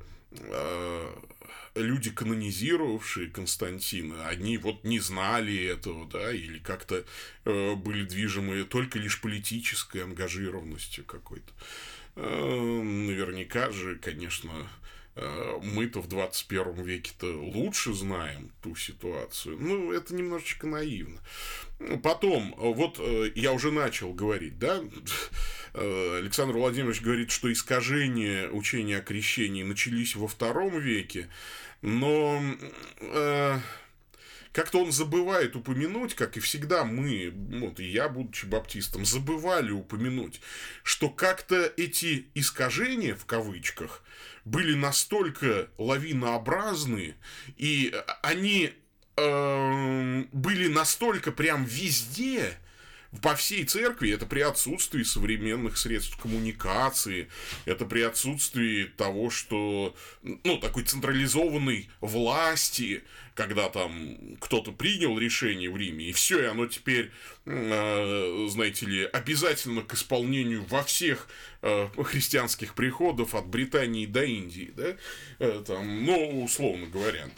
люди, 1.74 2.10
канонизировавшие 2.10 3.30
Константина, 3.30 4.28
они 4.28 4.58
вот 4.58 4.84
не 4.84 5.00
знали 5.00 5.64
этого, 5.64 6.06
да, 6.06 6.34
или 6.34 6.58
как-то 6.58 7.06
были 7.46 8.04
движимы 8.04 8.62
только 8.64 8.98
лишь 8.98 9.22
политической 9.22 10.04
ангажированностью 10.04 11.06
какой-то. 11.06 11.50
Наверняка 12.14 13.70
же, 13.70 13.96
конечно, 13.96 14.68
мы-то 15.62 16.00
в 16.00 16.08
21 16.08 16.82
веке-то 16.82 17.26
лучше 17.26 17.94
знаем 17.94 18.50
ту 18.62 18.76
ситуацию. 18.76 19.56
Ну, 19.58 19.92
это 19.92 20.14
немножечко 20.14 20.66
наивно. 20.66 21.20
Потом, 22.02 22.54
вот 22.56 22.98
э, 22.98 23.30
я 23.36 23.52
уже 23.52 23.70
начал 23.70 24.12
говорить, 24.12 24.58
да, 24.58 24.80
э, 25.74 26.18
Александр 26.18 26.56
Владимирович 26.56 27.00
говорит, 27.00 27.30
что 27.30 27.52
искажения 27.52 28.48
учения 28.48 28.98
о 28.98 29.02
крещении 29.02 29.62
начались 29.62 30.16
во 30.16 30.26
втором 30.26 30.78
веке, 30.80 31.28
но 31.80 32.42
э, 33.00 33.58
как-то 34.52 34.82
он 34.82 34.92
забывает 34.92 35.56
упомянуть, 35.56 36.14
как 36.14 36.36
и 36.36 36.40
всегда 36.40 36.84
мы, 36.84 37.32
вот 37.60 37.80
и 37.80 37.84
я, 37.84 38.08
будучи 38.08 38.46
баптистом, 38.46 39.04
забывали 39.04 39.70
упомянуть, 39.70 40.40
что 40.82 41.10
как-то 41.10 41.72
эти 41.76 42.28
искажения, 42.34 43.14
в 43.14 43.26
кавычках, 43.26 44.02
были 44.44 44.74
настолько 44.74 45.68
лавинообразны, 45.78 47.14
и 47.56 47.94
они 48.22 48.72
э, 49.16 50.24
были 50.32 50.68
настолько 50.68 51.32
прям 51.32 51.64
везде, 51.64 52.58
по 53.22 53.34
всей 53.34 53.64
церкви, 53.64 54.12
это 54.12 54.26
при 54.26 54.40
отсутствии 54.40 55.02
современных 55.02 55.78
средств 55.78 56.16
коммуникации, 56.18 57.28
это 57.64 57.86
при 57.86 58.02
отсутствии 58.02 58.84
того, 58.84 59.30
что, 59.30 59.96
ну, 60.22 60.58
такой 60.58 60.84
централизованной 60.84 61.88
власти, 62.00 63.02
когда 63.34 63.70
там 63.70 64.36
кто-то 64.40 64.72
принял 64.72 65.18
решение 65.18 65.70
в 65.70 65.76
Риме, 65.76 66.10
и 66.10 66.12
все, 66.12 66.42
и 66.42 66.46
оно 66.46 66.66
теперь, 66.66 67.10
э, 67.46 68.46
знаете 68.50 68.84
ли, 68.84 69.04
обязательно 69.04 69.82
к 69.82 69.94
исполнению 69.94 70.64
во 70.66 70.82
всех 70.82 71.28
э, 71.62 71.88
христианских 72.02 72.74
приходов 72.74 73.34
от 73.34 73.46
Британии 73.46 74.04
до 74.04 74.22
Индии, 74.22 74.70
да, 74.76 74.96
э, 75.38 75.64
там, 75.66 76.04
ну, 76.04 76.44
условно 76.44 76.86
говоря. 76.86 77.30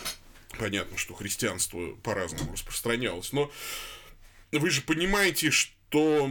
Понятно, 0.58 0.98
что 0.98 1.14
христианство 1.14 1.94
по-разному 2.02 2.52
распространялось, 2.52 3.32
но 3.32 3.52
вы 4.58 4.70
же 4.70 4.82
понимаете, 4.82 5.50
что 5.50 6.30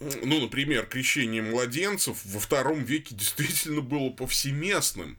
ну, 0.00 0.40
например, 0.40 0.86
крещение 0.86 1.42
младенцев 1.42 2.24
во 2.24 2.38
втором 2.38 2.84
веке 2.84 3.14
действительно 3.14 3.80
было 3.80 4.10
повсеместным. 4.10 5.18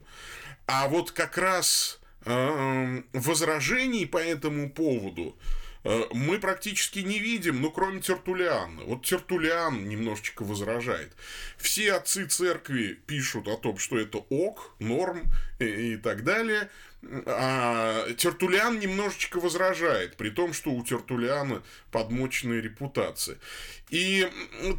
А 0.67 0.87
вот 0.87 1.11
как 1.11 1.37
раз 1.37 1.99
э, 2.25 3.01
возражений 3.13 4.05
по 4.05 4.17
этому 4.17 4.69
поводу 4.69 5.37
э, 5.83 6.03
мы 6.13 6.39
практически 6.39 6.99
не 6.99 7.19
видим, 7.19 7.61
ну, 7.61 7.71
кроме 7.71 8.01
Тертулиана. 8.01 8.83
Вот 8.83 9.05
Тертулиан 9.05 9.89
немножечко 9.89 10.43
возражает. 10.43 11.11
Все 11.57 11.93
отцы 11.93 12.25
церкви 12.25 12.97
пишут 13.05 13.47
о 13.47 13.57
том, 13.57 13.77
что 13.77 13.99
это 13.99 14.19
ок, 14.29 14.75
норм 14.79 15.23
и, 15.59 15.93
и 15.93 15.97
так 15.97 16.23
далее– 16.23 16.69
а 17.01 18.11
Тертулиан 18.13 18.79
немножечко 18.79 19.39
возражает, 19.39 20.17
при 20.17 20.29
том, 20.29 20.53
что 20.53 20.71
у 20.71 20.83
Тертулиана 20.83 21.63
подмоченная 21.91 22.59
репутация. 22.59 23.37
И 23.89 24.29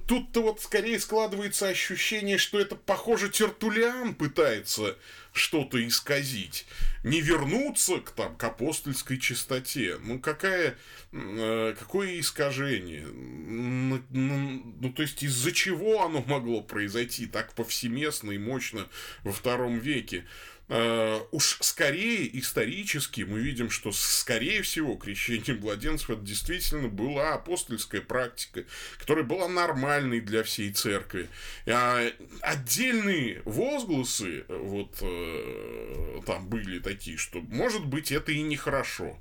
тут-то 0.06 0.42
вот 0.42 0.60
скорее 0.60 1.00
складывается 1.00 1.68
ощущение, 1.68 2.36
что 2.36 2.60
это, 2.60 2.76
похоже, 2.76 3.30
Тертулиан 3.30 4.14
пытается 4.14 4.96
что-то 5.32 5.86
исказить, 5.86 6.66
не 7.04 7.20
вернуться 7.20 7.98
к, 7.98 8.10
там, 8.10 8.36
к 8.36 8.44
апостольской 8.44 9.18
чистоте. 9.18 9.96
Ну, 10.02 10.18
какая, 10.18 10.76
э, 11.12 11.74
какое 11.78 12.20
искажение? 12.20 13.06
Ну, 13.06 14.02
ну, 14.10 14.92
то 14.92 15.02
есть, 15.02 15.22
из-за 15.22 15.52
чего 15.52 16.04
оно 16.04 16.22
могло 16.26 16.60
произойти 16.60 17.26
так 17.26 17.54
повсеместно 17.54 18.32
и 18.32 18.38
мощно 18.38 18.88
во 19.22 19.32
втором 19.32 19.78
веке? 19.78 20.24
Uh, 20.70 21.26
уж 21.32 21.56
скорее 21.62 22.38
исторически 22.38 23.22
мы 23.22 23.40
видим, 23.40 23.70
что 23.70 23.90
скорее 23.90 24.62
всего 24.62 24.94
крещение 24.94 25.56
младенцев 25.56 26.10
это 26.10 26.20
действительно 26.20 26.86
была 26.86 27.34
апостольская 27.34 28.00
практика, 28.00 28.62
которая 28.96 29.24
была 29.24 29.48
нормальной 29.48 30.20
для 30.20 30.44
всей 30.44 30.72
церкви. 30.72 31.28
Uh, 31.66 32.14
отдельные 32.42 33.42
возгласы 33.44 34.44
вот 34.46 35.02
uh, 35.02 36.22
там 36.24 36.46
были 36.46 36.78
такие, 36.78 37.16
что 37.16 37.40
может 37.40 37.84
быть 37.84 38.12
это 38.12 38.30
и 38.30 38.40
нехорошо, 38.40 39.18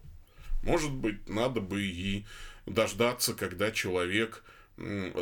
может 0.62 0.92
быть 0.92 1.28
надо 1.28 1.62
бы 1.62 1.82
и 1.82 2.28
дождаться, 2.68 3.34
когда 3.34 3.72
человек 3.72 4.44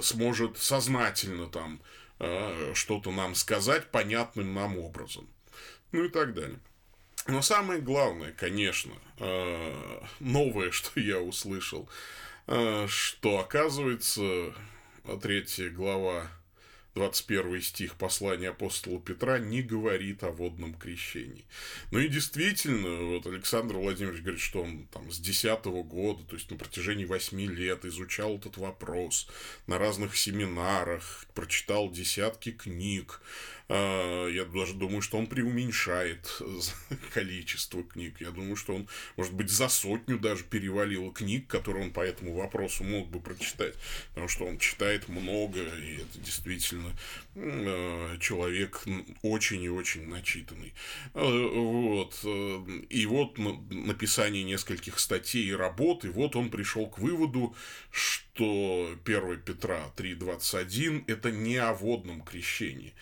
сможет 0.01 0.57
сознательно 0.57 1.47
там 1.47 1.81
что-то 2.73 3.11
нам 3.11 3.33
сказать 3.33 3.89
понятным 3.91 4.53
нам 4.53 4.77
образом 4.77 5.27
ну 5.91 6.05
и 6.05 6.09
так 6.09 6.33
далее. 6.33 6.59
Но 7.27 7.41
самое 7.41 7.81
главное, 7.81 8.31
конечно, 8.31 8.93
э, 9.19 10.01
новое, 10.19 10.71
что 10.71 10.99
я 10.99 11.19
услышал, 11.19 11.89
э, 12.47 12.87
что 12.87 13.39
оказывается 13.39 14.53
третья 15.21 15.69
глава 15.69 16.29
21 16.97 17.61
стих 17.61 17.95
послания 17.95 18.49
апостола 18.49 18.99
Петра 18.99 19.37
не 19.37 19.61
говорит 19.61 20.23
о 20.23 20.31
водном 20.31 20.73
крещении. 20.73 21.45
Ну 21.91 21.99
и 21.99 22.07
действительно, 22.07 23.05
вот 23.05 23.27
Александр 23.27 23.75
Владимирович 23.75 24.21
говорит, 24.21 24.41
что 24.41 24.63
он 24.63 24.87
там 24.87 25.11
с 25.11 25.19
10 25.19 25.63
года, 25.85 26.23
то 26.23 26.35
есть 26.35 26.49
на 26.49 26.57
протяжении 26.57 27.05
8 27.05 27.39
лет 27.53 27.85
изучал 27.85 28.37
этот 28.37 28.57
вопрос 28.57 29.29
на 29.67 29.77
разных 29.77 30.17
семинарах, 30.17 31.25
прочитал 31.35 31.91
десятки 31.91 32.51
книг, 32.51 33.21
а, 33.21 33.56
я 33.69 34.45
даже 34.45 34.73
думаю, 34.73 35.01
что 35.01 35.17
он 35.17 35.27
преуменьшает 35.27 36.41
количество 37.13 37.83
книг. 37.83 38.21
Я 38.21 38.31
думаю, 38.31 38.55
что 38.55 38.75
он, 38.75 38.87
может 39.17 39.33
быть, 39.33 39.49
за 39.49 39.67
сотню 39.67 40.17
даже 40.19 40.43
перевалил 40.43 41.11
книг, 41.11 41.47
которые 41.47 41.85
он 41.85 41.91
по 41.91 42.01
этому 42.01 42.33
вопросу 42.33 42.83
мог 42.83 43.09
бы 43.09 43.19
прочитать. 43.19 43.75
Потому 44.09 44.27
что 44.29 44.45
он 44.45 44.57
читает 44.57 45.09
много, 45.09 45.59
и 45.59 45.97
это 45.97 46.19
действительно 46.19 46.91
а, 47.35 48.17
человек 48.19 48.83
очень 49.21 49.63
и 49.63 49.69
очень 49.69 50.07
начитанный. 50.07 50.73
А, 51.13 51.25
вот. 51.25 52.23
И 52.89 53.05
вот 53.05 53.37
написание 53.37 54.43
нескольких 54.43 54.99
статей 54.99 55.45
и 55.49 55.53
работ, 55.53 56.05
и 56.05 56.09
вот 56.09 56.35
он 56.35 56.49
пришел 56.49 56.87
к 56.87 56.99
выводу, 56.99 57.55
что 57.91 58.95
1 59.05 59.41
Петра 59.41 59.91
3.21 59.97 61.03
это 61.07 61.31
не 61.31 61.57
о 61.57 61.73
водном 61.73 62.21
крещении. 62.21 62.93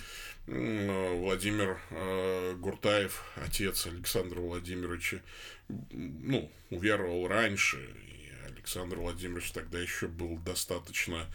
Владимир 0.47 1.79
э, 1.91 2.55
Гуртаев, 2.57 3.25
отец 3.37 3.87
Александра 3.87 4.41
Владимировича, 4.41 5.21
ну, 5.69 6.51
уверовал 6.71 7.29
раньше, 7.29 7.79
и 7.79 8.51
Александр 8.51 8.97
Владимирович 8.97 9.53
тогда 9.53 9.79
еще 9.79 10.09
был 10.09 10.39
достаточно 10.39 11.27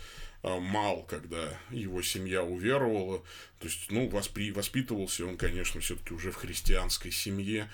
э, 0.44 0.60
мал, 0.60 1.04
когда 1.04 1.58
его 1.70 2.02
семья 2.02 2.44
уверовала. 2.44 3.24
То 3.60 3.68
есть, 3.68 3.90
ну, 3.90 4.10
воспри... 4.10 4.52
воспитывался 4.52 5.26
он, 5.26 5.38
конечно, 5.38 5.80
все-таки 5.82 6.14
уже 6.14 6.32
в 6.32 6.36
христианской 6.36 7.12
семье. 7.12 7.70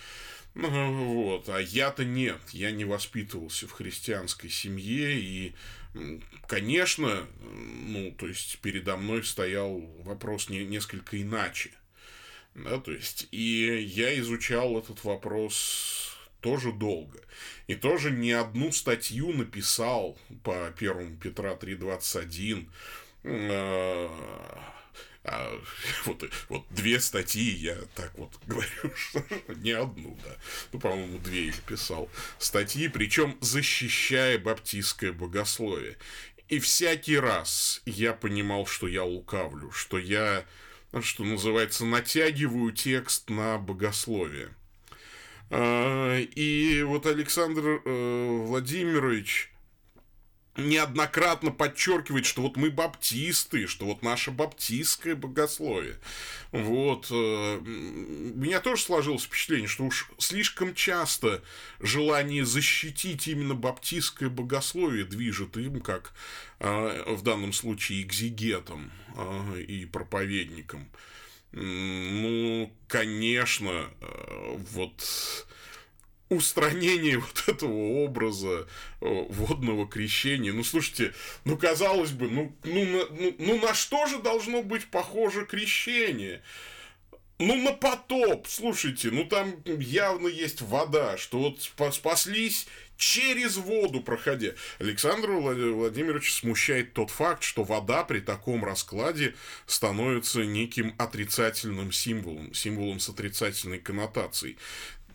Ну, 0.54 1.14
вот. 1.14 1.50
А 1.50 1.60
я-то 1.60 2.04
нет, 2.04 2.42
я 2.52 2.72
не 2.72 2.86
воспитывался 2.86 3.68
в 3.68 3.72
христианской 3.72 4.50
семье, 4.50 5.20
и, 5.20 5.54
конечно, 6.48 7.26
ну, 7.40 8.12
то 8.12 8.28
есть 8.28 8.60
передо 8.60 8.98
мной 8.98 9.24
стоял 9.24 9.80
вопрос 10.04 10.50
не, 10.50 10.66
несколько 10.66 11.22
иначе. 11.22 11.72
Да, 12.54 12.80
то 12.80 12.92
есть, 12.92 13.30
и 13.32 13.82
я 13.94 14.20
изучал 14.20 14.78
этот 14.78 15.06
вопрос 15.06 16.18
тоже 16.42 16.74
долго. 16.74 17.22
И 17.68 17.76
тоже 17.76 18.12
не 18.12 18.34
одну 18.34 18.74
статью 18.74 19.32
написал 19.32 20.18
по 20.44 20.70
первому 20.78 21.16
Петра 21.16 21.54
3.21, 21.54 22.68
а, 25.24 25.62
вот, 26.06 26.24
вот 26.50 26.66
две 26.70 27.00
статьи 27.00 27.52
я 27.52 27.76
так 27.96 28.12
вот 28.18 28.32
говорю, 28.48 28.96
что 28.96 29.24
не 29.56 29.72
одну, 29.72 30.18
да. 30.24 30.36
Ну, 30.72 30.80
по-моему, 30.80 31.20
две 31.20 31.48
я 31.48 31.54
писал. 31.68 32.10
Статьи, 32.40 32.88
причем 32.88 33.38
защищая 33.42 34.40
баптистское 34.40 35.12
богословие. 35.12 35.98
И 36.48 36.60
всякий 36.60 37.18
раз 37.18 37.82
я 37.86 38.14
понимал, 38.14 38.66
что 38.66 38.88
я 38.88 39.04
лукавлю, 39.04 39.72
что 39.72 39.98
я, 39.98 40.46
что 41.02 41.24
называется, 41.24 41.86
натягиваю 41.86 42.72
текст 42.72 43.30
на 43.30 43.58
богословие. 43.58 44.50
А, 45.50 46.18
и 46.18 46.82
вот 46.84 47.06
Александр 47.06 47.82
э, 47.86 48.44
Владимирович 48.46 49.51
неоднократно 50.58 51.52
подчеркивает, 51.52 52.26
что 52.26 52.42
вот 52.42 52.58
мы 52.58 52.70
баптисты, 52.70 53.68
что 53.68 53.86
вот 53.86 54.04
наше 54.04 54.32
баптистское 54.32 55.16
богословие. 55.16 55.98
Вот. 56.52 57.08
Э, 57.10 57.58
у 57.58 58.40
меня 58.40 58.60
тоже 58.60 58.82
сложилось 58.82 59.24
впечатление, 59.24 59.68
что 59.68 59.86
уж 59.86 60.10
слишком 60.18 60.76
часто 60.76 61.42
желание 61.80 62.46
защитить 62.46 63.28
именно 63.28 63.56
баптистское 63.56 64.30
богословие 64.30 65.06
движет 65.06 65.56
им, 65.56 65.80
как 65.80 66.14
э, 66.60 67.14
в 67.14 67.22
данном 67.22 67.54
случае 67.54 68.02
экзигетом 68.02 68.92
э, 69.16 69.62
и 69.62 69.86
проповедником. 69.86 70.90
Ну, 71.54 72.72
конечно, 72.88 73.90
вот 74.72 75.04
устранение 76.32 77.18
вот 77.20 77.44
этого 77.48 78.04
образа 78.04 78.68
э, 79.02 79.26
водного 79.30 79.88
крещения. 79.88 80.54
Ну, 80.54 80.64
слушайте, 80.64 81.14
ну, 81.44 81.58
казалось 81.58 82.12
бы, 82.12 82.30
ну, 82.30 82.56
ну, 82.64 82.86
ну, 83.12 83.36
ну 83.38 83.60
на 83.60 83.74
что 83.74 84.08
же 84.08 84.20
должно 84.20 84.64
быть 84.64 84.88
похоже 84.88 85.46
крещение? 85.46 86.42
Ну, 87.38 87.56
на 87.56 87.74
потоп, 87.74 88.48
слушайте, 88.48 89.10
ну 89.10 89.26
там 89.26 89.56
явно 89.66 90.28
есть 90.28 90.62
вода, 90.62 91.18
что 91.18 91.40
вот 91.40 91.94
спаслись 91.96 92.68
через 92.98 93.58
воду 93.58 94.02
проходя. 94.02 94.52
Александр 94.78 95.32
Владимирович 95.32 96.34
смущает 96.34 96.94
тот 96.94 97.10
факт, 97.10 97.42
что 97.42 97.64
вода 97.64 98.04
при 98.04 98.20
таком 98.20 98.64
раскладе 98.64 99.34
становится 99.66 100.46
неким 100.46 100.94
отрицательным 101.00 101.92
символом, 101.92 102.54
символом 102.54 103.00
с 103.00 103.10
отрицательной 103.10 103.80
коннотацией 103.80 104.60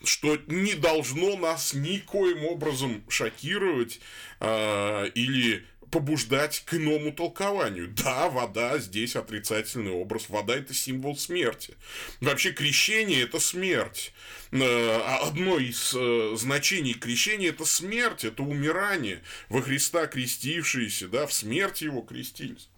что 0.05 0.39
не 0.47 0.75
должно 0.75 1.37
нас 1.37 1.75
никоим 1.75 2.45
образом 2.45 3.05
шокировать 3.09 4.01
э, 4.41 5.09
или 5.15 5.65
побуждать 5.91 6.63
к 6.65 6.75
иному 6.75 7.13
толкованию. 7.13 7.89
Да, 7.89 8.29
вода 8.29 8.79
здесь 8.79 9.17
отрицательный 9.17 9.93
образ. 9.93 10.29
Вода– 10.29 10.57
это 10.57 10.75
символ 10.75 11.17
смерти. 11.17 11.75
Вообще 12.21 12.53
крещение– 12.53 13.23
это 13.23 13.41
смерть. 13.41 14.13
А 14.53 15.21
одно 15.23 15.59
из 15.59 15.95
э, 15.97 16.35
значений 16.37 16.95
крещения– 16.95 17.49
это 17.51 17.65
смерть, 17.65 18.25
это 18.25 18.43
умирание. 18.43 19.23
Во 19.49 19.63
Христа 19.63 20.07
крестившиеся, 20.07 21.09
да, 21.09 21.27
в 21.27 21.33
смерти 21.33 21.85
его 21.85 22.03
крестились. 22.03 22.69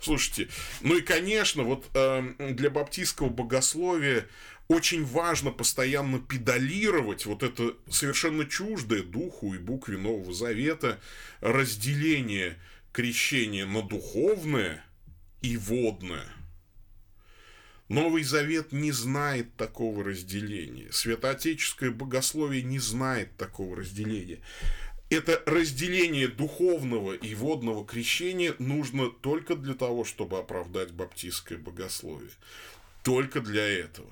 Слушайте, 0.00 0.48
ну 0.80 0.96
и, 0.96 1.00
конечно, 1.00 1.64
вот 1.64 1.86
э, 1.94 2.22
для 2.38 2.70
баптистского 2.70 3.28
богословия 3.28 4.26
очень 4.72 5.04
важно 5.04 5.50
постоянно 5.50 6.18
педалировать 6.18 7.26
вот 7.26 7.42
это 7.42 7.76
совершенно 7.90 8.46
чуждое 8.46 9.02
духу 9.02 9.54
и 9.54 9.58
букве 9.58 9.98
Нового 9.98 10.32
Завета 10.32 10.98
разделение 11.40 12.58
крещения 12.92 13.66
на 13.66 13.82
духовное 13.82 14.84
и 15.42 15.56
водное. 15.56 16.26
Новый 17.88 18.22
Завет 18.22 18.72
не 18.72 18.90
знает 18.90 19.54
такого 19.56 20.02
разделения. 20.02 20.90
Святоотеческое 20.90 21.90
богословие 21.90 22.62
не 22.62 22.78
знает 22.78 23.36
такого 23.36 23.76
разделения. 23.76 24.40
Это 25.10 25.42
разделение 25.44 26.28
духовного 26.28 27.12
и 27.12 27.34
водного 27.34 27.84
крещения 27.84 28.54
нужно 28.58 29.10
только 29.10 29.56
для 29.56 29.74
того, 29.74 30.04
чтобы 30.04 30.38
оправдать 30.38 30.92
баптистское 30.92 31.58
богословие. 31.58 32.30
Только 33.02 33.42
для 33.42 33.66
этого. 33.66 34.08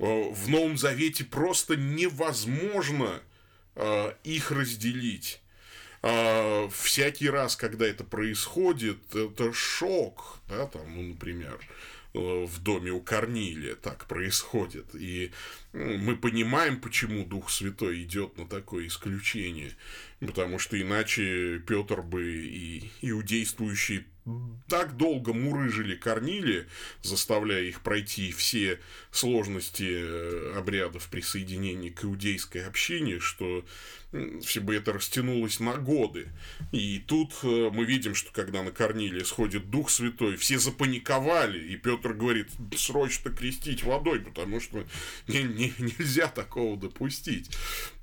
Э, 0.00 0.30
в 0.32 0.48
Новом 0.48 0.78
Завете 0.78 1.24
просто 1.24 1.76
невозможно 1.76 3.20
э, 3.76 4.14
их 4.24 4.50
разделить. 4.50 5.42
Э, 6.02 6.68
всякий 6.72 7.28
раз, 7.28 7.54
когда 7.54 7.86
это 7.86 8.02
происходит, 8.02 9.14
это 9.14 9.52
шок, 9.52 10.40
да, 10.48 10.66
там, 10.66 10.82
ну, 10.96 11.02
например, 11.02 11.60
в 12.12 12.60
доме 12.60 12.90
у 12.90 13.00
Корнилия 13.00 13.76
так 13.76 14.06
происходит. 14.06 14.96
И 14.96 15.30
мы 15.72 16.16
понимаем, 16.16 16.80
почему 16.80 17.24
Дух 17.24 17.50
Святой 17.50 18.02
идет 18.02 18.36
на 18.36 18.48
такое 18.48 18.88
исключение. 18.88 19.76
Потому 20.18 20.58
что 20.58 20.80
иначе 20.80 21.60
Петр 21.60 22.02
бы 22.02 22.24
и 22.24 22.90
иудействующие 23.02 24.06
так 24.68 24.96
долго 24.96 25.32
мурыжили 25.32 25.96
Корнили, 25.96 26.66
заставляя 27.02 27.62
их 27.62 27.80
пройти 27.80 28.30
все 28.32 28.80
сложности 29.10 29.88
э, 29.88 30.54
обрядов 30.56 31.08
присоединения 31.08 31.90
к 31.90 32.04
иудейской 32.04 32.64
общине, 32.64 33.18
что 33.18 33.64
все 34.42 34.60
бы 34.60 34.74
это 34.74 34.92
растянулось 34.92 35.60
на 35.60 35.76
годы. 35.76 36.28
И 36.72 36.98
тут 37.06 37.32
э, 37.42 37.70
мы 37.72 37.84
видим, 37.84 38.14
что 38.14 38.32
когда 38.32 38.62
на 38.62 38.72
Корнилия 38.72 39.24
сходит 39.24 39.70
Дух 39.70 39.90
Святой, 39.90 40.36
все 40.36 40.58
запаниковали, 40.58 41.58
и 41.58 41.76
Петр 41.76 42.12
говорит, 42.12 42.48
срочно 42.76 43.30
крестить 43.30 43.84
водой, 43.84 44.20
потому 44.20 44.60
что 44.60 44.84
не, 45.28 45.44
не, 45.44 45.72
нельзя 45.78 46.26
такого 46.26 46.76
допустить. 46.76 47.50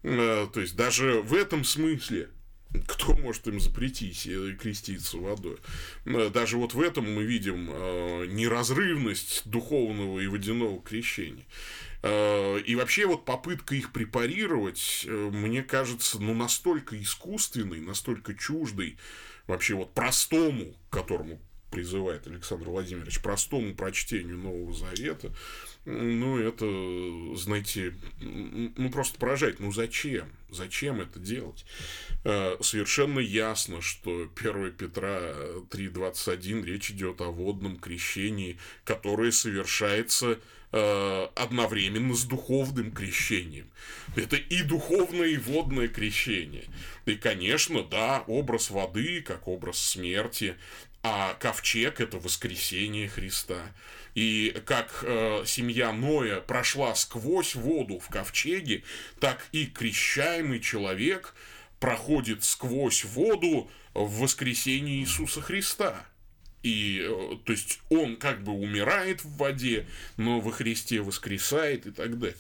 Э, 0.04 0.48
то 0.52 0.62
есть, 0.62 0.76
даже 0.76 1.22
в 1.22 1.34
этом 1.34 1.64
смысле 1.64 2.30
кто 2.88 3.14
может 3.16 3.48
им 3.48 3.60
запретить 3.60 4.24
креститься 4.60 5.18
водой? 5.18 5.58
Э, 6.06 6.30
даже 6.30 6.58
вот 6.58 6.74
в 6.74 6.82
этом 6.82 7.14
мы 7.14 7.24
видим 7.24 7.70
э, 7.72 8.26
неразрывность 8.28 9.44
духовного 9.46 10.20
и 10.20 10.28
водяного 10.28 10.82
крещения. 10.82 11.46
Э, 12.04 12.60
и 12.60 12.76
вообще 12.76 13.06
вот 13.06 13.26
попытка 13.26 13.76
их 13.76 13.92
препарировать, 13.92 15.06
мне 15.08 15.64
кажется, 15.64 16.20
ну 16.20 16.34
настолько 16.34 17.02
искусственной, 17.02 17.80
настолько 17.80 18.34
чуждой 18.34 18.98
вообще 19.48 19.76
вот 19.76 19.94
простому, 19.94 20.76
которому 20.90 21.40
призывает 21.72 22.28
Александр 22.28 22.70
Владимирович, 22.70 23.22
простому 23.22 23.74
прочтению 23.74 24.38
Нового 24.38 24.74
Завета, 24.74 25.32
ну, 25.90 26.38
это, 26.38 26.66
знаете, 27.38 27.94
ну, 28.20 28.90
просто 28.92 29.18
поражает. 29.18 29.62
Ну, 29.62 29.72
зачем? 29.72 30.28
Зачем 30.50 31.00
это 31.00 31.18
делать? 31.18 31.66
Э, 32.26 32.58
совершенно 32.60 33.20
ясно, 33.20 33.82
что 33.82 34.30
1 34.36 34.74
Петра 34.74 35.18
3.21 35.70 36.66
речь 36.66 36.92
идет 36.92 37.22
о 37.22 37.32
водном 37.32 37.78
крещении, 37.78 38.58
которое 38.84 39.32
совершается 39.32 40.40
э, 40.74 41.28
одновременно 41.36 42.16
с 42.16 42.26
духовным 42.26 42.92
крещением. 42.92 43.70
Это 44.18 44.36
и 44.36 44.64
духовное, 44.64 45.28
и 45.28 45.38
водное 45.38 45.88
крещение. 45.88 46.66
И, 47.06 47.16
конечно, 47.16 47.84
да, 47.84 48.26
образ 48.28 48.72
воды, 48.72 49.22
как 49.22 49.48
образ 49.48 49.78
смерти, 49.78 50.56
а 51.10 51.36
ковчег– 51.36 52.02
это 52.02 52.18
воскресение 52.18 53.08
Христа. 53.08 53.72
И 54.14 54.54
как 54.66 55.04
э, 55.04 55.44
семья 55.46 55.94
Ноя 55.94 56.42
прошла 56.42 56.96
сквозь 56.96 57.56
воду 57.56 58.00
в 58.00 58.10
ковчеге, 58.10 58.84
так 59.22 59.48
и 59.54 59.68
крещаемый 59.68 60.60
человек 60.60 61.34
проходит 61.80 62.44
сквозь 62.44 63.06
воду 63.06 63.72
в 63.94 64.20
воскресении 64.20 65.00
Иисуса 65.00 65.40
Христа. 65.40 66.06
И, 66.62 67.00
э, 67.02 67.38
то 67.46 67.54
есть, 67.54 67.80
он 67.90 68.18
как 68.18 68.44
бы 68.44 68.52
умирает 68.52 69.24
в 69.24 69.38
воде, 69.38 69.88
но 70.18 70.42
во 70.42 70.52
Христе 70.52 71.00
воскресает 71.00 71.86
и 71.86 71.92
так 71.92 72.20
далее. 72.20 72.36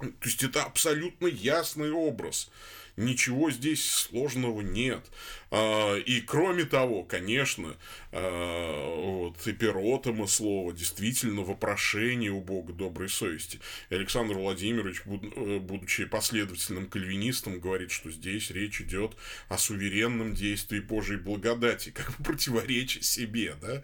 То 0.00 0.08
есть, 0.24 0.42
это 0.42 0.64
абсолютно 0.64 1.28
ясный 1.28 1.92
образ. 1.92 2.50
Ничего 2.98 3.52
здесь 3.52 3.88
сложного 3.88 4.60
нет. 4.60 5.04
А, 5.50 5.96
и 5.96 6.20
кроме 6.20 6.64
того, 6.64 7.04
конечно, 7.04 7.76
а, 8.10 8.96
вот, 8.96 9.46
эпиротома 9.46 10.26
слова 10.26 10.72
действительно 10.72 11.42
вопрошение 11.42 12.32
у 12.32 12.40
Бога 12.40 12.72
доброй 12.72 13.08
совести. 13.08 13.60
И 13.90 13.94
Александр 13.94 14.34
Владимирович, 14.34 15.02
э, 15.06 15.58
будучи 15.58 16.06
последовательным 16.06 16.88
кальвинистом, 16.88 17.60
говорит, 17.60 17.92
что 17.92 18.10
здесь 18.10 18.50
речь 18.50 18.80
идет 18.80 19.12
о 19.48 19.58
суверенном 19.58 20.34
действии 20.34 20.80
Божьей 20.80 21.18
благодати, 21.18 21.90
как 21.90 22.18
бы 22.18 22.24
противоречия 22.24 23.02
себе, 23.02 23.54
да. 23.62 23.82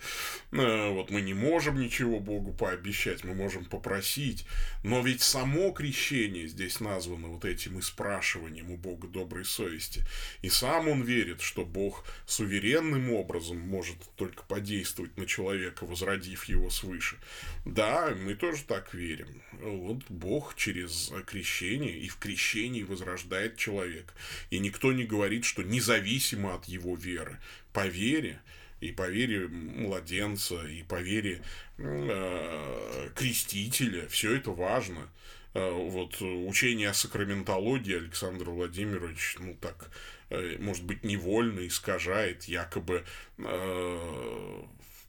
А, 0.53 0.91
вот 0.91 1.11
мы 1.11 1.21
не 1.21 1.35
можем 1.35 1.81
ничего 1.81 2.19
Богу 2.19 2.53
пообещать, 2.53 3.23
мы 3.23 3.35
можем 3.35 3.65
попросить, 3.65 4.45
но 4.83 5.01
ведь 5.03 5.23
само 5.23 5.71
крещение 5.71 6.49
здесь 6.49 6.81
названо 6.81 7.29
вот 7.29 7.45
этим 7.45 7.79
и 7.79 7.83
спрашиванием 7.83 8.73
у 8.73 8.77
Бога 8.77 9.04
доброй 9.09 9.45
совести. 9.45 10.05
И 10.43 10.49
сам 10.49 10.89
он 10.89 11.03
верит, 11.03 11.41
что 11.41 11.65
Бог 11.65 12.05
суверенным 12.27 13.13
образом 13.13 13.59
может 13.59 13.97
только 14.17 14.43
подействовать 14.45 15.17
на 15.17 15.27
человека, 15.27 15.85
возродив 15.85 16.45
его 16.45 16.71
свыше. 16.71 17.17
Да, 17.65 18.15
мы 18.15 18.35
тоже 18.35 18.65
так 18.65 18.95
верим. 18.95 19.43
Вот 19.53 20.03
Бог 20.09 20.55
через 20.57 21.13
крещение 21.27 21.99
и 21.99 22.09
в 22.09 22.17
крещении 22.17 22.83
возрождает 22.83 23.57
человека. 23.57 24.13
И 24.51 24.59
никто 24.59 24.93
не 24.93 25.05
говорит, 25.05 25.45
что 25.45 25.63
независимо 25.63 26.55
от 26.55 26.67
его 26.67 26.97
веры, 26.97 27.39
по 27.73 27.87
вере, 27.87 28.41
и 28.81 28.93
по 28.93 29.09
вере 29.09 29.49
младенца, 29.49 30.63
и 30.67 30.83
по 30.83 31.01
вере 31.01 31.43
э, 31.79 33.11
крестителя, 33.15 34.07
все 34.09 34.37
это 34.37 34.51
важно. 34.51 35.09
Э, 35.55 35.71
вот 35.71 36.21
учение 36.21 36.91
о 36.91 36.95
сакраментологии 36.95 37.97
Александр 37.97 38.51
Владимирович, 38.51 39.37
ну 39.41 39.57
так 39.61 39.91
Э, 40.35 40.57
может 40.59 40.85
быть, 40.85 41.05
невольно 41.05 41.67
искажает 41.67 42.45
якобы 42.45 43.05
э, 43.39 44.63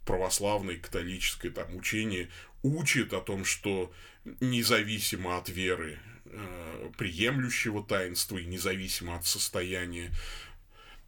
православное 0.05 0.77
католическое 0.77 1.51
там 1.51 1.75
учение 1.75 2.29
учит 2.63 3.13
о 3.13 3.21
том, 3.21 3.45
что 3.45 3.93
независимо 4.39 5.37
от 5.37 5.49
веры 5.49 5.99
э, 6.25 6.91
приемлющего 6.97 7.83
таинства 7.83 8.37
и 8.37 8.45
независимо 8.45 9.15
от 9.15 9.25
состояния 9.25 10.11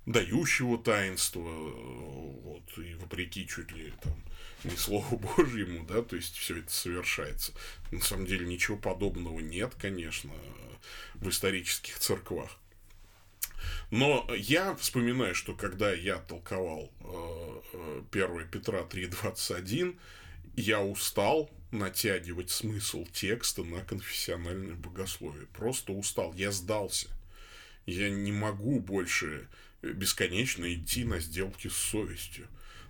дающего 0.06 0.78
таинства, 0.78 1.42
вот, 1.42 2.78
и 2.78 2.94
вопреки 2.96 3.46
чуть 3.46 3.72
ли 3.74 3.94
там 4.02 4.14
не 4.64 4.76
Слову 4.76 5.18
Божьему, 5.18 5.86
да, 5.86 6.02
то 6.02 6.16
есть 6.16 6.36
все 6.36 6.60
это 6.60 6.72
совершается. 6.72 7.54
На 7.92 8.02
самом 8.02 8.26
деле 8.26 8.46
ничего 8.46 8.78
подобного 8.78 9.40
нет, 9.40 9.74
конечно, 9.80 10.32
в 11.16 11.30
исторических 11.30 12.00
церквах. 12.00 12.58
Но 13.92 14.28
я 14.36 14.76
вспоминаю, 14.76 15.36
что 15.36 15.54
когда 15.54 15.94
я 15.94 16.18
толковал 16.18 16.92
1 18.12 18.22
э, 18.22 18.42
э, 18.42 18.48
Петра 18.52 18.82
3.21, 18.82 19.98
я 20.56 20.82
устал 20.82 21.50
натягивать 21.72 22.50
смысл 22.50 23.06
текста 23.12 23.64
на 23.64 23.82
конфессиональное 23.82 24.76
богословие. 24.76 25.48
Просто 25.48 25.94
устал. 25.94 26.34
Я 26.34 26.52
сдался. 26.52 27.10
Я 27.86 28.10
не 28.10 28.32
могу 28.32 28.80
больше 28.80 29.48
бесконечно 29.82 30.74
идти 30.74 31.04
на 31.06 31.20
сделки 31.20 31.68
с 31.68 31.76
совестью. 31.76 32.48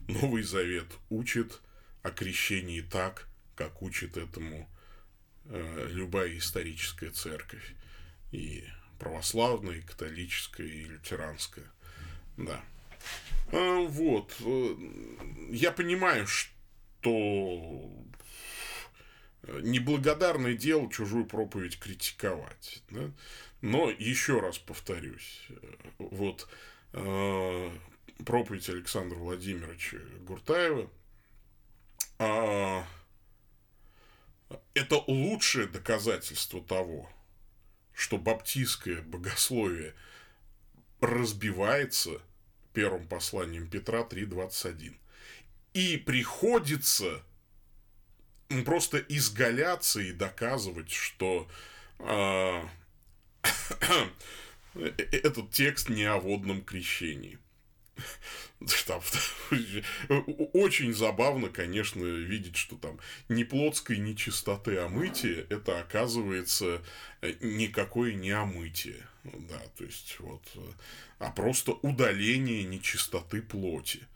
Новый 0.08 0.44
Завет 0.44 0.88
учит 1.10 1.62
о 2.02 2.12
крещении 2.12 2.82
так, 2.82 3.28
как 3.56 3.82
учит 3.82 4.18
этому 4.18 4.70
э, 5.46 5.88
любая 5.92 6.38
историческая 6.38 7.10
церковь. 7.10 7.74
И 8.32 8.64
православная, 9.00 9.82
католическая 9.82 10.68
и 10.68 10.86
лютеранская. 10.86 11.66
Да. 12.38 12.64
А, 13.52 13.82
вот. 13.82 14.34
Э, 14.40 14.76
я 15.50 15.72
понимаю, 15.72 16.28
что 16.28 17.92
неблагодарное 19.44 20.56
дело 20.56 20.92
чужую 20.92 21.26
проповедь 21.26 21.80
критиковать. 21.80 22.84
Да? 22.90 23.12
Но 23.62 23.90
еще 23.90 24.40
раз 24.40 24.58
повторюсь, 24.58 25.48
вот 25.98 26.48
э, 26.50 26.77
проповедь 28.26 28.70
Александра 28.70 29.16
Владимировича 29.18 29.98
Гуртаева 30.22 30.90
э, 32.20 32.84
это 34.74 35.04
лучшее 35.08 35.68
доказательство 35.68 36.62
того, 36.62 37.10
что 37.94 38.18
баптистское 38.18 39.02
богословие 39.02 39.94
разбивается 41.02 42.22
первым 42.74 43.08
посланием 43.08 43.68
Петра 43.68 44.02
3.21. 44.02 44.96
И 45.74 45.98
приходится 45.98 47.24
просто 48.66 49.00
изгаляться 49.00 50.00
и 50.00 50.12
доказывать, 50.12 50.92
что 50.92 51.48
э, 52.00 52.64
этот 54.78 55.52
текст 55.52 55.90
не 55.90 56.04
о 56.04 56.18
водном 56.18 56.64
крещении. 56.64 57.40
Там, 58.88 59.02
очень 60.54 60.94
забавно, 60.94 61.50
конечно, 61.50 62.04
видеть, 62.04 62.56
что 62.56 62.76
там 62.76 63.00
ни 63.30 63.44
плотской 63.44 63.98
нечистоты 63.98 64.78
омытие, 64.78 65.46
а 65.50 65.54
это 65.54 65.80
оказывается 65.80 66.82
э, 67.22 67.34
никакое 67.42 68.14
не 68.14 68.32
омытие. 68.32 69.06
Да, 69.24 69.60
то 69.78 69.84
есть 69.84 70.16
вот, 70.20 70.44
э, 70.56 70.60
а 71.20 71.32
просто 71.32 71.74
удаление 71.74 72.64
нечистоты 72.64 73.42
плоти. 73.42 74.08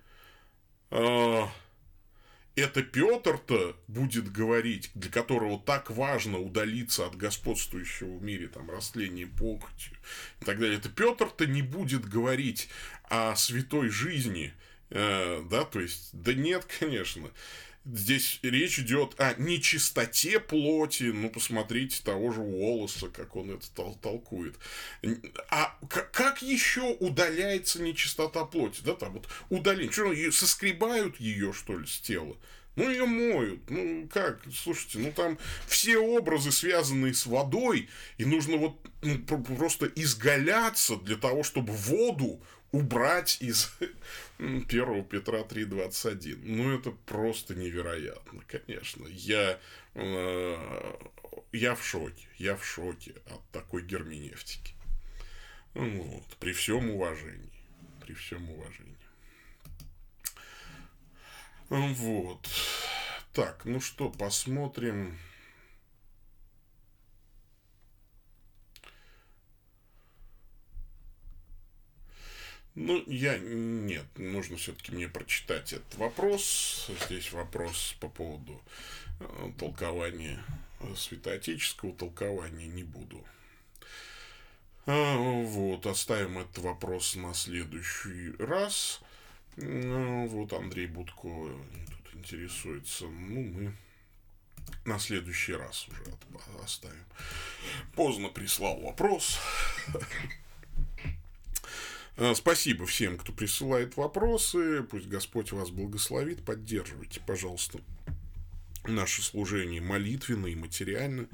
Это 2.56 2.84
Петр-то 2.84 3.78
будет 3.88 4.30
говорить, 4.30 4.92
для 4.94 5.10
которого 5.10 5.58
так 5.60 5.90
важно 5.90 6.38
удалиться 6.38 7.06
от 7.06 7.16
господствующего 7.16 8.18
в 8.18 8.24
мире, 8.24 8.50
там, 8.50 8.70
растления 8.70 9.26
похотью 9.26 9.94
и 10.42 10.46
так 10.46 10.60
далее. 10.60 10.78
Это 10.78 10.90
Петр-то 10.90 11.46
не 11.48 11.62
будет 11.62 12.06
говорить 12.06 12.70
о 13.04 13.36
святой 13.36 13.90
жизни, 13.90 14.54
э, 14.90 15.44
да, 15.50 15.64
то 15.64 15.80
есть, 15.80 16.10
да 16.12 16.34
нет, 16.34 16.66
конечно. 16.80 17.32
Здесь 17.84 18.40
речь 18.44 18.78
идет 18.78 19.20
о 19.20 19.34
нечистоте 19.40 20.40
плоти. 20.40 21.06
Ну, 21.06 21.32
посмотрите 21.32 22.02
того 22.04 22.32
же 22.32 22.42
Уоллеса, 22.42 23.08
как 23.08 23.36
он 23.36 23.50
это 23.50 23.70
тол 23.72 23.98
толкует. 24.00 24.56
А 25.50 25.76
как 25.90 26.44
еще 26.44 26.96
удаляется 27.00 27.82
нечистота 27.82 28.46
плоти? 28.46 28.82
Да, 28.84 28.94
там 28.94 29.14
вот 29.14 29.28
удаление. 29.50 29.92
Что, 29.92 30.32
соскребают 30.32 31.20
ее, 31.20 31.54
что 31.54 31.78
ли, 31.78 31.88
с 31.88 32.00
тела? 32.00 32.38
Ну, 32.76 32.90
ее 32.90 33.06
моют. 33.06 33.70
Ну, 33.70 34.08
как? 34.12 34.42
Слушайте, 34.54 35.00
ну 35.00 35.12
там 35.12 35.38
все 35.68 35.98
образы, 35.98 36.52
связанные 36.52 37.14
с 37.14 37.26
водой, 37.26 37.90
и 38.18 38.26
нужно 38.26 38.58
вот 38.58 38.78
ну, 39.02 39.20
просто 39.20 39.88
изгаляться 39.88 40.96
для 40.98 41.18
того, 41.18 41.44
чтобы 41.44 41.74
воду 41.74 42.42
убрать 42.72 43.38
из 43.42 43.74
1 44.38 45.06
Петра 45.06 45.40
3.21. 45.40 46.40
Ну, 46.44 46.78
это 46.78 46.92
просто 46.92 47.56
невероятно, 47.56 48.42
конечно. 48.48 49.06
Я, 49.08 49.60
э, 49.96 50.96
я 51.52 51.76
в 51.76 51.86
шоке, 51.86 52.28
я 52.38 52.56
в 52.56 52.66
шоке 52.66 53.16
от 53.28 53.42
такой 53.52 53.84
герменевтики. 53.84 54.74
Вот, 55.74 56.26
при 56.40 56.54
всем 56.54 56.90
уважении, 56.90 57.64
при 58.06 58.14
всем 58.14 58.50
уважении. 58.50 59.01
Вот. 61.72 62.50
Так, 63.32 63.64
ну 63.64 63.80
что, 63.80 64.10
посмотрим. 64.10 65.18
Ну, 72.76 73.02
я... 73.08 73.38
Нет, 73.38 74.06
нужно 74.18 74.58
все-таки 74.58 74.92
мне 74.92 75.08
прочитать 75.08 75.72
этот 75.72 75.96
вопрос. 75.96 76.92
Здесь 77.06 77.32
вопрос 77.32 77.96
по 78.02 78.10
поводу 78.10 78.62
э, 79.22 79.52
толкования, 79.58 80.44
э, 80.82 80.94
святоотеческого 80.98 81.94
толкования 81.94 82.68
не 82.68 82.84
буду. 82.84 83.26
А, 84.88 85.16
вот, 85.16 85.86
оставим 85.86 86.38
этот 86.38 86.58
вопрос 86.58 87.16
на 87.16 87.34
следующий 87.34 88.34
раз. 88.40 89.00
Ну, 89.58 90.28
вот 90.28 90.54
Андрей 90.54 90.88
Будко 90.88 91.22
тут 91.24 92.16
интересуется. 92.16 93.06
Ну, 93.06 93.42
мы 93.44 93.74
на 94.86 95.00
следующий 95.00 95.54
раз 95.54 95.88
уже 95.88 96.04
оставим. 96.64 97.06
Поздно 97.96 98.30
прислал 98.30 98.80
вопрос. 98.82 99.40
А, 102.18 102.36
спасибо 102.36 102.86
всем, 102.86 103.18
кто 103.18 103.32
присылает 103.32 103.96
вопросы. 103.98 104.84
Пусть 104.84 105.08
Господь 105.08 105.52
вас 105.54 105.72
благословит. 105.72 106.44
Поддерживайте, 106.44 107.22
пожалуйста, 107.26 107.80
наше 108.86 109.22
служение 109.22 109.82
молитвенно 109.82 110.48
и 110.48 110.56
материально. 110.56 111.28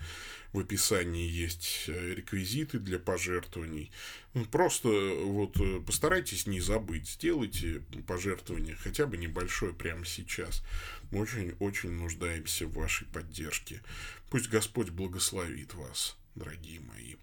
В 0.53 0.59
описании 0.59 1.29
есть 1.29 1.85
э, 1.87 2.13
реквизиты 2.15 2.79
для 2.79 2.99
пожертвований. 2.99 3.91
Ну, 4.33 4.45
просто 4.45 4.87
вот 4.87 5.57
э, 5.59 5.81
постарайтесь 5.81 6.47
не 6.47 6.61
забыть. 6.61 7.09
Сделайте 7.09 7.81
пожертвование, 8.07 8.75
хотя 8.75 9.05
бы 9.05 9.17
небольшое 9.17 9.73
прямо 9.73 10.05
сейчас. 10.05 10.63
Мы 11.11 11.21
очень-очень 11.21 11.91
нуждаемся 11.91 12.65
в 12.65 12.73
вашей 12.73 13.07
поддержке. 13.07 13.81
Пусть 14.29 14.49
Господь 14.49 14.89
благословит 14.89 15.73
вас, 15.73 16.17
дорогие 16.35 16.79
мои. 16.79 17.15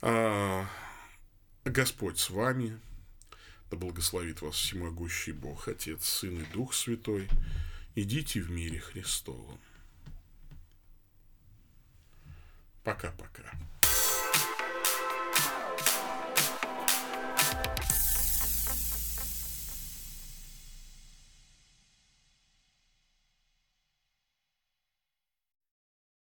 А, 0.00 0.68
Господь 1.64 2.18
с 2.18 2.30
вами. 2.30 2.78
Да 3.70 3.76
благословит 3.76 4.42
вас 4.42 4.56
всемогущий 4.56 5.32
Бог, 5.32 5.68
Отец, 5.68 6.06
Сын 6.06 6.42
и 6.42 6.52
Дух 6.52 6.74
Святой. 6.74 7.28
Идите 7.96 8.40
в 8.40 8.50
мире 8.50 8.80
Христовом. 8.80 9.60
Пока-пока. 12.82 13.52